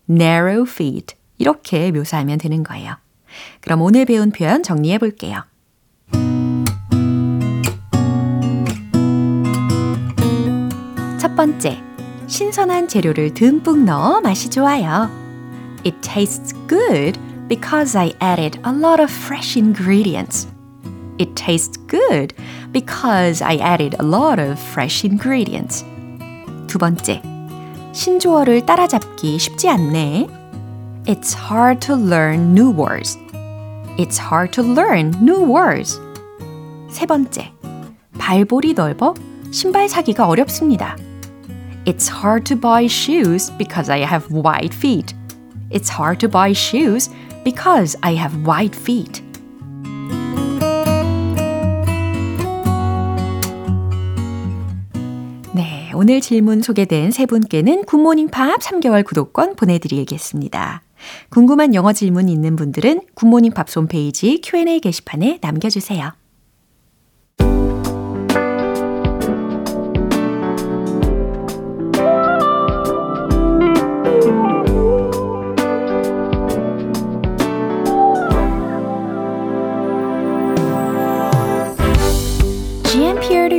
narrow 0.09 0.69
feet. 0.69 1.17
이렇게 1.38 1.91
묘사하면 1.93 2.38
되는 2.38 2.62
거예요. 2.62 2.97
그럼 3.61 3.83
오늘 3.83 4.05
배운 4.05 4.31
표현 4.31 4.62
정리해 4.62 4.99
볼게요. 4.99 5.45
첫 11.21 11.35
번째, 11.37 11.81
신선한 12.27 12.88
재료를 12.88 13.35
듬뿍 13.35 13.85
넣어 13.85 14.21
맛이 14.21 14.51
좋아요. 14.51 15.11
It 15.85 16.01
tastes 16.01 16.55
good 16.69 17.19
because 17.49 17.97
I 17.97 18.12
added 18.21 18.61
a 18.67 18.73
lot 18.73 19.01
of 19.01 19.12
fresh 19.12 19.57
ingredients. 19.57 20.49
It 21.19 21.35
tastes 21.35 21.79
good 21.87 22.35
because 22.71 23.41
I 23.41 23.58
added 23.58 23.95
a 23.99 24.06
lot 24.06 24.39
of 24.39 24.60
fresh 24.60 25.06
ingredients. 25.06 25.86
두 26.67 26.78
번째, 26.78 27.21
신조어를 27.93 28.65
따라잡기 28.65 29.38
쉽지 29.38 29.69
않네. 29.69 30.28
It's 31.06 31.36
hard 31.36 31.86
to 31.88 31.95
learn 31.95 32.54
new 32.54 32.71
words. 32.71 33.17
It's 33.97 34.17
hard 34.17 34.52
to 34.54 34.63
learn 34.63 35.13
new 35.21 35.43
words. 35.43 35.99
세 36.89 37.06
번째, 37.06 37.52
발볼이 38.17 38.73
넓어 38.73 39.13
신발 39.52 39.88
사기가 39.88 40.28
어렵습니다. 40.28 40.95
It's 41.86 42.10
hard 42.10 42.45
to 42.45 42.60
buy 42.60 42.86
shoes 42.86 43.52
because 43.58 43.91
I 43.91 44.02
have 44.04 44.26
wide 44.32 44.73
feet. 44.73 45.13
It's 45.69 45.89
hard 45.89 46.19
to 46.19 46.30
buy 46.30 46.54
shoes 46.54 47.10
because 47.43 47.97
I 48.02 48.15
have 48.15 48.34
white 48.45 48.76
feet. 48.76 49.21
오늘 56.00 56.20
질문 56.20 56.62
소개된 56.62 57.11
세 57.11 57.26
분께는 57.26 57.84
굿모닝 57.84 58.28
팝 58.28 58.61
3개월 58.61 59.04
구독권 59.04 59.56
보내드리겠습니다. 59.56 60.84
궁금한 61.28 61.74
영어 61.74 61.92
질문 61.92 62.28
있는 62.28 62.54
분들은 62.54 63.00
굿모닝 63.14 63.50
팝 63.50 63.66
홈페이지 63.74 64.40
Q&A 64.40 64.78
게시판에 64.78 65.40
남겨주세요. 65.42 66.12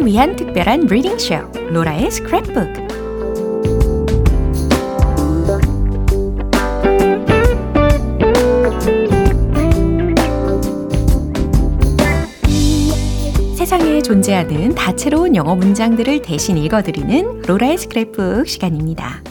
위한 0.10 0.36
특별한 0.36 0.88
reading 0.88 1.20
쇼 1.19 1.36
로라의 1.69 2.10
스크랩북 2.10 2.89
세상에 13.56 14.02
존재하는 14.02 14.74
다채로운 14.74 15.36
영어 15.36 15.54
문장들을 15.54 16.24
대신 16.24 16.58
읽어드리는 16.58 17.43
로라의 17.43 17.78
스크랩북 17.78 18.48
시간입니다. 18.48 19.22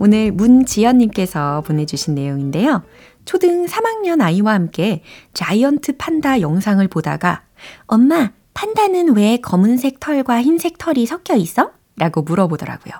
오늘 0.00 0.32
문지연님께서 0.32 1.60
보내주신 1.60 2.16
내용인데요. 2.16 2.82
초등 3.24 3.66
3학년 3.66 4.20
아이와 4.20 4.54
함께 4.54 5.04
자이언트 5.32 5.96
판다 5.96 6.40
영상을 6.40 6.88
보다가 6.88 7.44
엄마, 7.86 8.32
판다는 8.62 9.14
왜 9.14 9.36
검은색 9.36 10.00
털과 10.00 10.42
흰색 10.42 10.78
털이 10.78 11.06
섞여 11.06 11.36
있어? 11.36 11.70
라고 11.96 12.22
물어보더라고요. 12.22 12.92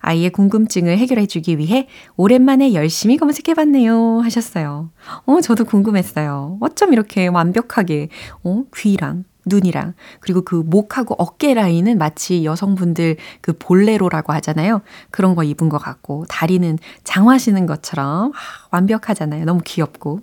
아이의 0.00 0.30
궁금증을 0.30 0.96
해결해 0.96 1.26
주기 1.26 1.58
위해 1.58 1.88
오랜만에 2.16 2.72
열심히 2.72 3.18
검색해 3.18 3.52
봤네요. 3.54 4.20
하셨어요. 4.20 4.88
어, 5.26 5.40
저도 5.42 5.66
궁금했어요. 5.66 6.56
어쩜 6.60 6.94
이렇게 6.94 7.26
완벽하게, 7.26 8.08
어, 8.44 8.62
귀랑 8.74 9.24
눈이랑 9.44 9.92
그리고 10.20 10.40
그 10.40 10.54
목하고 10.54 11.14
어깨 11.18 11.52
라인은 11.52 11.98
마치 11.98 12.46
여성분들 12.46 13.18
그 13.42 13.52
볼레로라고 13.58 14.32
하잖아요. 14.32 14.80
그런 15.10 15.34
거 15.34 15.44
입은 15.44 15.68
것 15.68 15.76
같고 15.76 16.24
다리는 16.30 16.78
장화 17.02 17.36
신은 17.36 17.66
것처럼 17.66 18.32
아, 18.32 18.68
완벽하잖아요. 18.70 19.44
너무 19.44 19.60
귀엽고. 19.66 20.20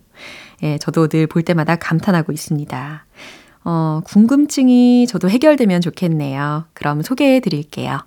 예, 0.64 0.80
저도 0.80 1.08
늘 1.08 1.28
볼 1.28 1.44
때마다 1.44 1.76
감탄하고 1.76 2.32
있습니다. 2.32 3.06
어, 3.65 4.01
궁금증이 4.05 5.07
저도 5.09 5.29
해결되면 5.29 5.81
좋겠네요. 5.81 6.67
그럼 6.73 7.03
소개해 7.03 7.41
드릴게요. 7.41 8.01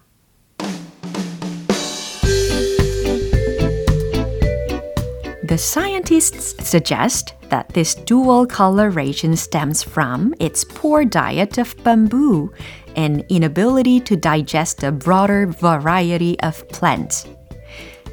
The 5.50 5.58
scientists 5.58 6.56
suggest 6.63 7.34
that 7.50 7.74
this 7.74 7.96
dual 7.96 8.46
coloration 8.46 9.36
stems 9.36 9.82
from 9.82 10.36
its 10.39 10.63
poor 10.63 11.04
diet 11.04 11.58
of 11.58 11.76
bamboo 11.84 12.52
and 12.96 13.26
inability 13.30 14.00
to 14.02 14.15
digest 14.15 14.84
a 14.84 14.92
broader 14.92 15.48
variety 15.48 16.39
of 16.42 16.68
plants. 16.70 17.26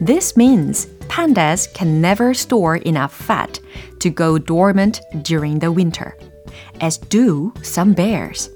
This 0.00 0.36
means 0.36 0.86
pandas 1.08 1.72
can 1.74 2.00
never 2.00 2.32
store 2.32 2.76
enough 2.76 3.14
fat 3.14 3.60
to 4.00 4.08
go 4.08 4.38
dormant 4.38 5.00
during 5.22 5.58
the 5.58 5.70
winter, 5.70 6.16
as 6.81 6.97
do 6.97 7.53
some 7.61 7.93
bears. 7.93 8.49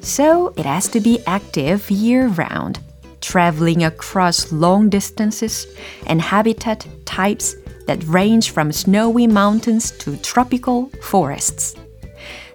So 0.00 0.52
it 0.56 0.66
has 0.66 0.86
to 0.88 1.00
be 1.00 1.24
active 1.26 1.90
year 1.90 2.28
round, 2.28 2.78
traveling 3.20 3.82
across 3.84 4.52
long 4.52 4.90
distances 4.90 5.66
and 6.06 6.20
habitat 6.20 6.86
types 7.06 7.56
that 7.86 8.04
range 8.04 8.50
from 8.50 8.70
snowy 8.70 9.26
mountains 9.26 9.90
to 9.98 10.16
tropical 10.18 10.90
forests. 11.02 11.74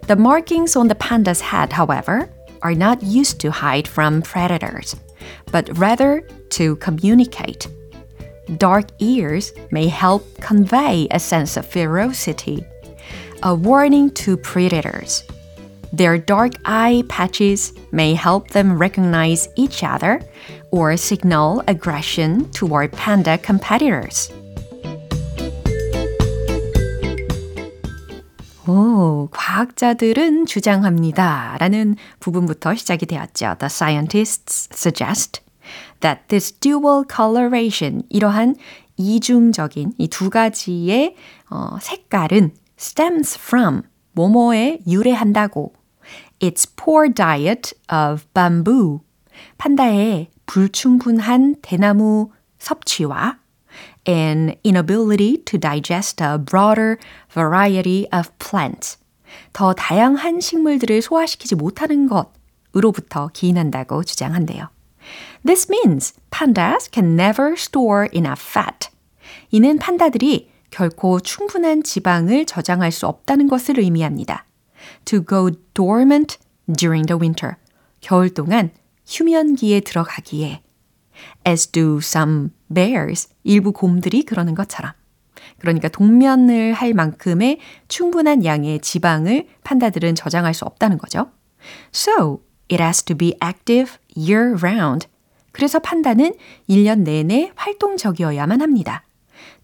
The 0.07 0.15
markings 0.15 0.75
on 0.75 0.87
the 0.87 0.95
panda's 0.95 1.41
head, 1.41 1.73
however, 1.73 2.29
are 2.61 2.73
not 2.73 3.01
used 3.03 3.39
to 3.41 3.51
hide 3.51 3.87
from 3.87 4.21
predators, 4.21 4.95
but 5.51 5.75
rather 5.77 6.21
to 6.49 6.75
communicate. 6.77 7.67
Dark 8.57 8.89
ears 8.99 9.53
may 9.71 9.87
help 9.87 10.23
convey 10.41 11.07
a 11.11 11.19
sense 11.19 11.57
of 11.57 11.67
ferocity, 11.67 12.65
a 13.42 13.54
warning 13.54 14.10
to 14.10 14.36
predators. 14.36 15.24
Their 15.92 16.18
dark 16.18 16.54
eye 16.64 17.04
patches 17.08 17.72
may 17.92 18.14
help 18.14 18.50
them 18.50 18.78
recognize 18.78 19.48
each 19.56 19.84
other 19.84 20.20
or 20.72 20.96
signal 20.96 21.62
aggression 21.68 22.50
toward 22.50 22.90
panda 22.92 23.38
competitors. 23.38 24.32
오, 28.66 29.28
과학자들은 29.30 30.46
주장합니다. 30.46 31.56
라는 31.60 31.96
부분부터 32.18 32.74
시작이 32.74 33.06
되었죠. 33.06 33.56
The 33.58 33.66
scientists 33.66 34.68
suggest 34.72 35.42
that 36.00 36.22
this 36.28 36.50
dual 36.50 37.04
coloration, 37.08 38.02
이러한 38.08 38.56
이중적인 38.96 39.92
이 39.98 40.08
두 40.08 40.30
가지의 40.30 41.14
어, 41.50 41.76
색깔은 41.80 42.52
stems 42.79 43.37
from, 43.37 43.83
뭐뭐에 44.13 44.79
유래한다고. 44.87 45.73
It's 46.39 46.65
poor 46.65 47.09
diet 47.09 47.73
of 47.91 48.25
bamboo. 48.33 49.01
판다의 49.57 50.29
불충분한 50.45 51.57
대나무 51.61 52.31
섭취와 52.57 53.37
an 54.07 54.55
inability 54.65 55.43
to 55.45 55.59
digest 55.59 56.23
a 56.23 56.37
broader 56.37 56.97
variety 57.33 58.07
of 58.11 58.31
plants. 58.39 58.97
더 59.53 59.73
다양한 59.73 60.39
식물들을 60.39 61.01
소화시키지 61.01 61.55
못하는 61.55 62.07
것으로부터 62.07 63.29
기인한다고 63.33 64.03
주장한대요. 64.03 64.69
This 65.45 65.67
means 65.69 66.13
pandas 66.31 66.89
can 66.91 67.19
never 67.19 67.53
store 67.53 68.09
enough 68.13 68.41
fat. 68.41 68.89
이는 69.51 69.77
판다들이 69.77 70.49
결코 70.69 71.19
충분한 71.19 71.83
지방을 71.83 72.45
저장할 72.45 72.91
수 72.91 73.07
없다는 73.07 73.47
것을 73.47 73.79
의미합니다. 73.79 74.45
To 75.05 75.23
go 75.25 75.51
dormant 75.73 76.37
during 76.67 77.07
the 77.07 77.19
winter. 77.19 77.55
겨울 78.01 78.29
동안 78.33 78.71
휴면기에 79.07 79.81
들어가기에 79.81 80.61
as 81.47 81.67
do 81.67 81.97
some 81.97 82.49
bears. 82.73 83.29
일부 83.43 83.71
곰들이 83.71 84.23
그러는 84.23 84.55
것처럼. 84.55 84.93
그러니까 85.57 85.89
동면을 85.89 86.73
할 86.73 86.93
만큼의 86.93 87.59
충분한 87.87 88.45
양의 88.45 88.79
지방을 88.79 89.47
판다들은 89.63 90.15
저장할 90.15 90.53
수 90.53 90.65
없다는 90.65 90.97
거죠. 90.97 91.31
So, 91.93 92.41
it 92.71 92.81
has 92.81 93.03
to 93.03 93.15
be 93.17 93.35
active 93.43 93.93
year 94.15 94.55
round. 94.61 95.07
그래서 95.51 95.79
판다는 95.79 96.33
1년 96.69 96.99
내내 96.99 97.51
활동적이어야만 97.55 98.61
합니다. 98.61 99.03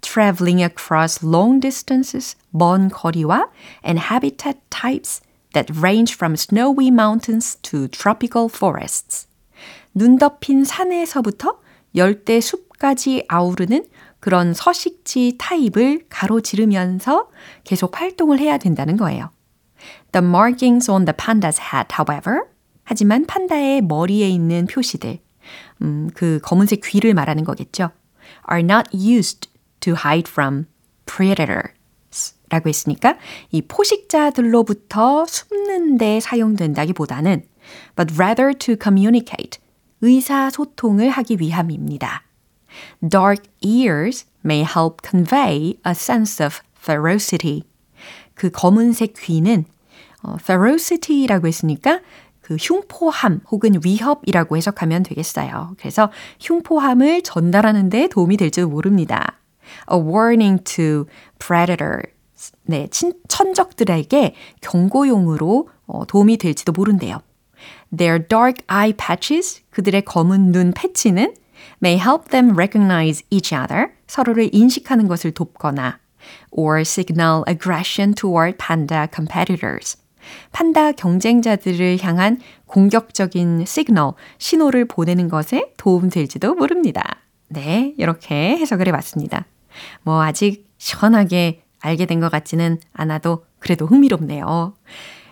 Traveling 0.02 0.62
across 0.64 1.26
long 1.26 1.60
distances, 1.60 2.36
먼 2.52 2.90
거리와 2.90 3.50
and 3.84 4.00
habitat 4.00 4.60
types 4.70 5.22
that 5.54 5.72
range 5.74 6.14
from 6.14 6.36
snowy 6.36 6.90
mountains 6.90 7.58
to 7.64 7.88
tropical 7.88 8.50
forests. 8.50 9.28
눈 9.94 10.18
덮인 10.18 10.66
산에서부터 10.66 11.60
열대 11.96 12.42
숲까지 12.42 13.26
아우르는 13.28 13.86
그런 14.20 14.54
서식지 14.54 15.36
타입을 15.38 16.06
가로지르면서 16.10 17.30
계속 17.64 18.00
활동을 18.00 18.40
해야 18.40 18.58
된다는 18.58 18.98
거예요. 18.98 19.30
The 20.12 20.26
markings 20.26 20.90
on 20.90 21.06
the 21.06 21.16
panda's 21.16 21.60
head, 21.72 21.94
however, 21.98 22.46
하지만 22.84 23.26
판다의 23.26 23.82
머리에 23.82 24.28
있는 24.30 24.68
표시들, 24.68 25.20
음, 25.82 26.10
그 26.14 26.40
검은색 26.44 26.82
귀를 26.84 27.14
말하는 27.14 27.44
거겠죠. 27.44 27.92
are 28.52 28.64
not 28.64 28.90
used 28.94 29.50
to 29.86 29.93
hide 29.93 30.30
from 30.30 30.65
predators 31.06 31.76
라고 32.50 32.69
했으니까 32.69 33.17
이 33.52 33.62
포식자들로부터 33.62 35.26
숨는 35.28 35.98
데 35.98 36.19
사용된다기보다는 36.19 37.43
but 37.95 38.13
rather 38.15 38.54
to 38.54 38.76
communicate 38.82 39.60
의사소통을 40.02 41.10
하기 41.10 41.38
위함입니다. 41.39 42.24
Dark 43.08 43.43
ears 43.62 44.26
may 44.43 44.63
help 44.63 44.98
convey 45.08 45.78
a 45.86 45.91
sense 45.91 46.45
of 46.45 46.60
ferocity. 46.78 47.63
그 48.34 48.50
검은색 48.52 49.13
귀는 49.15 49.65
어, 50.22 50.36
ferocity라고 50.39 51.47
했으니까 51.47 52.01
그 52.41 52.55
흉포함 52.55 53.41
혹은 53.49 53.80
위협이라고 53.84 54.57
해석하면 54.57 55.03
되겠어요. 55.03 55.76
그래서 55.80 56.12
흉포함을 56.41 57.24
전달하는 57.24 57.89
데 57.89 58.07
도움이 58.07 58.38
될지도 58.38 58.70
모릅니다. 58.70 59.39
A 59.91 59.97
warning 59.97 60.63
to 60.63 61.05
predators. 61.39 62.11
네, 62.63 62.88
친, 62.91 63.13
천적들에게 63.28 64.36
경고용으로 64.61 65.70
어, 65.88 66.05
도움이 66.05 66.38
될지도 66.38 66.72
모른대요. 66.72 67.22
Their 67.95 68.28
dark 68.28 68.63
eye 68.70 68.93
patches, 68.93 69.63
그들의 69.70 70.03
검은 70.03 70.51
눈 70.51 70.74
패치는 70.74 71.34
may 71.82 71.97
help 71.99 72.30
them 72.30 72.51
recognize 72.51 73.24
each 73.30 73.53
other, 73.55 73.91
서로를 74.07 74.49
인식하는 74.53 75.07
것을 75.07 75.32
돕거나 75.32 75.99
or 76.51 76.82
signal 76.82 77.43
aggression 77.47 78.13
toward 78.13 78.57
panda 78.57 79.07
competitors. 79.13 79.97
판다 80.51 80.91
경쟁자들을 80.91 81.99
향한 82.01 82.39
공격적인 82.66 83.66
시그널, 83.66 84.13
신호를 84.39 84.86
보내는 84.86 85.30
것에 85.30 85.72
도움 85.78 86.09
될지도 86.09 86.55
모릅니다. 86.55 87.22
네, 87.47 87.93
이렇게 87.97 88.57
해석을 88.57 88.88
해봤습니다. 88.88 89.45
뭐 90.03 90.21
아직 90.23 90.67
시원하게 90.78 91.61
알게 91.82 92.05
된 92.05 92.19
것 92.19 92.30
같지는 92.32 92.80
않아도 92.93 93.45
그래도 93.59 93.86
흥미롭네요. 93.86 94.73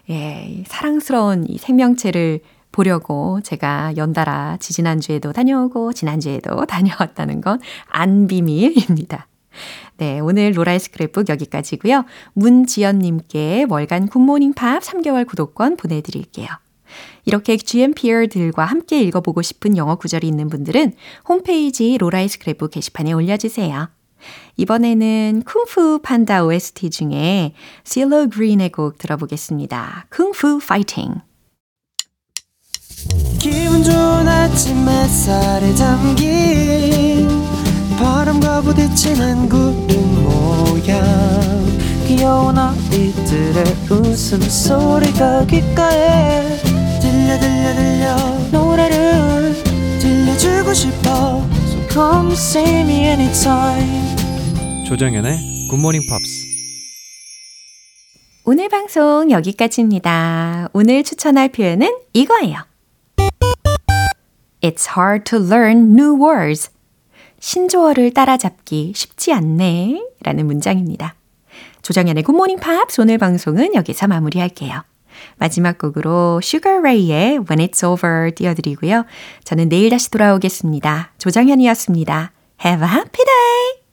예, 0.10 0.64
사랑스러운 0.68 1.46
이 1.48 1.58
생명체를 1.58 2.42
보려고 2.72 3.40
제가 3.44 3.96
연달아 3.98 4.58
지지난주에도 4.60 5.32
다녀오고 5.34 5.94
지난주에도 5.94 6.66
다녀왔다는 6.68 7.42
건 7.42 7.60
안 7.88 8.28
비밀입니다. 8.28 9.28
네, 9.98 10.20
오늘 10.20 10.58
로라의 10.58 10.80
스크랩북 10.80 11.30
여기까지고요. 11.30 12.06
문지연님께 12.34 13.68
월간 13.70 14.08
굿모닝 14.08 14.54
팝 14.54 14.82
3개월 14.82 15.28
구독권 15.28 15.78
보내드릴게요. 15.78 16.48
이렇게 17.26 17.58
GMPR들과 17.58 18.66
함께 18.66 19.02
읽어보고 19.04 19.42
싶은 19.44 19.78
영어 19.78 19.96
구절이 19.96 20.28
있는 20.28 20.50
분들은 20.50 20.94
홈페이지 21.30 21.98
로라의 21.98 22.28
스크랩북 22.28 22.72
게시판에 22.72 23.14
올려주세요. 23.14 23.90
이번에는 24.58 25.44
쿵푸 25.46 26.00
판다 26.04 26.44
OST 26.44 26.90
중에 26.90 27.54
CeeLo 27.84 28.30
Green의 28.30 28.72
곡 28.72 28.98
들어보겠습니다. 28.98 30.08
쿵푸 30.10 30.60
파이팅. 30.60 31.22
기분 33.40 33.84
좋은 33.84 34.28
아침 34.28 34.88
햇살에 34.88 35.74
담긴 35.76 37.28
바람과 37.98 38.62
부딪히는 38.62 39.50
구름 39.50 40.24
모양 40.24 41.04
귀여운 42.08 42.58
아이들의 42.58 43.64
웃음소리가 43.90 45.46
귓가에 45.48 46.58
들려 47.02 47.40
들려 47.40 47.74
들려 47.76 48.16
노래를 48.52 49.56
들려주고 50.00 50.74
싶어 50.74 51.46
So 51.68 51.88
come 51.90 52.34
see 52.34 52.82
me 52.82 53.06
anytime 53.08 54.13
조정현의 54.94 55.70
굿모닝 55.72 56.02
팝스 56.08 56.46
오늘 58.46 58.70
방송 58.70 59.32
여기까지입니다. 59.32 60.70
오늘 60.72 61.04
추천할 61.04 61.50
표현은 61.50 61.98
이거예요. 62.14 62.60
It's 64.62 64.96
hard 64.96 65.24
to 65.24 65.40
learn 65.40 65.98
new 65.98 66.24
words. 66.24 66.70
신조어를 67.40 68.14
따라잡기 68.14 68.94
쉽지 68.96 69.34
않네. 69.34 70.00
라는 70.22 70.46
문장입니다. 70.46 71.16
조정현의 71.82 72.22
굿모닝 72.22 72.60
팝스 72.60 73.02
오늘 73.02 73.18
방송은 73.18 73.74
여기서 73.74 74.08
마무리할게요. 74.08 74.84
마지막 75.38 75.80
곡으로 75.80 76.40
Sugar 76.44 76.78
Ray의 76.82 77.40
When 77.50 77.68
It's 77.68 77.84
Over 77.84 78.30
띄워드리고요. 78.36 79.06
저는 79.44 79.70
내일 79.70 79.90
다시 79.90 80.12
돌아오겠습니다. 80.12 81.14
조정현이었습니다. 81.18 82.32
Have 82.64 82.88
a 82.88 82.94
happy 82.94 83.26
day! 83.26 83.74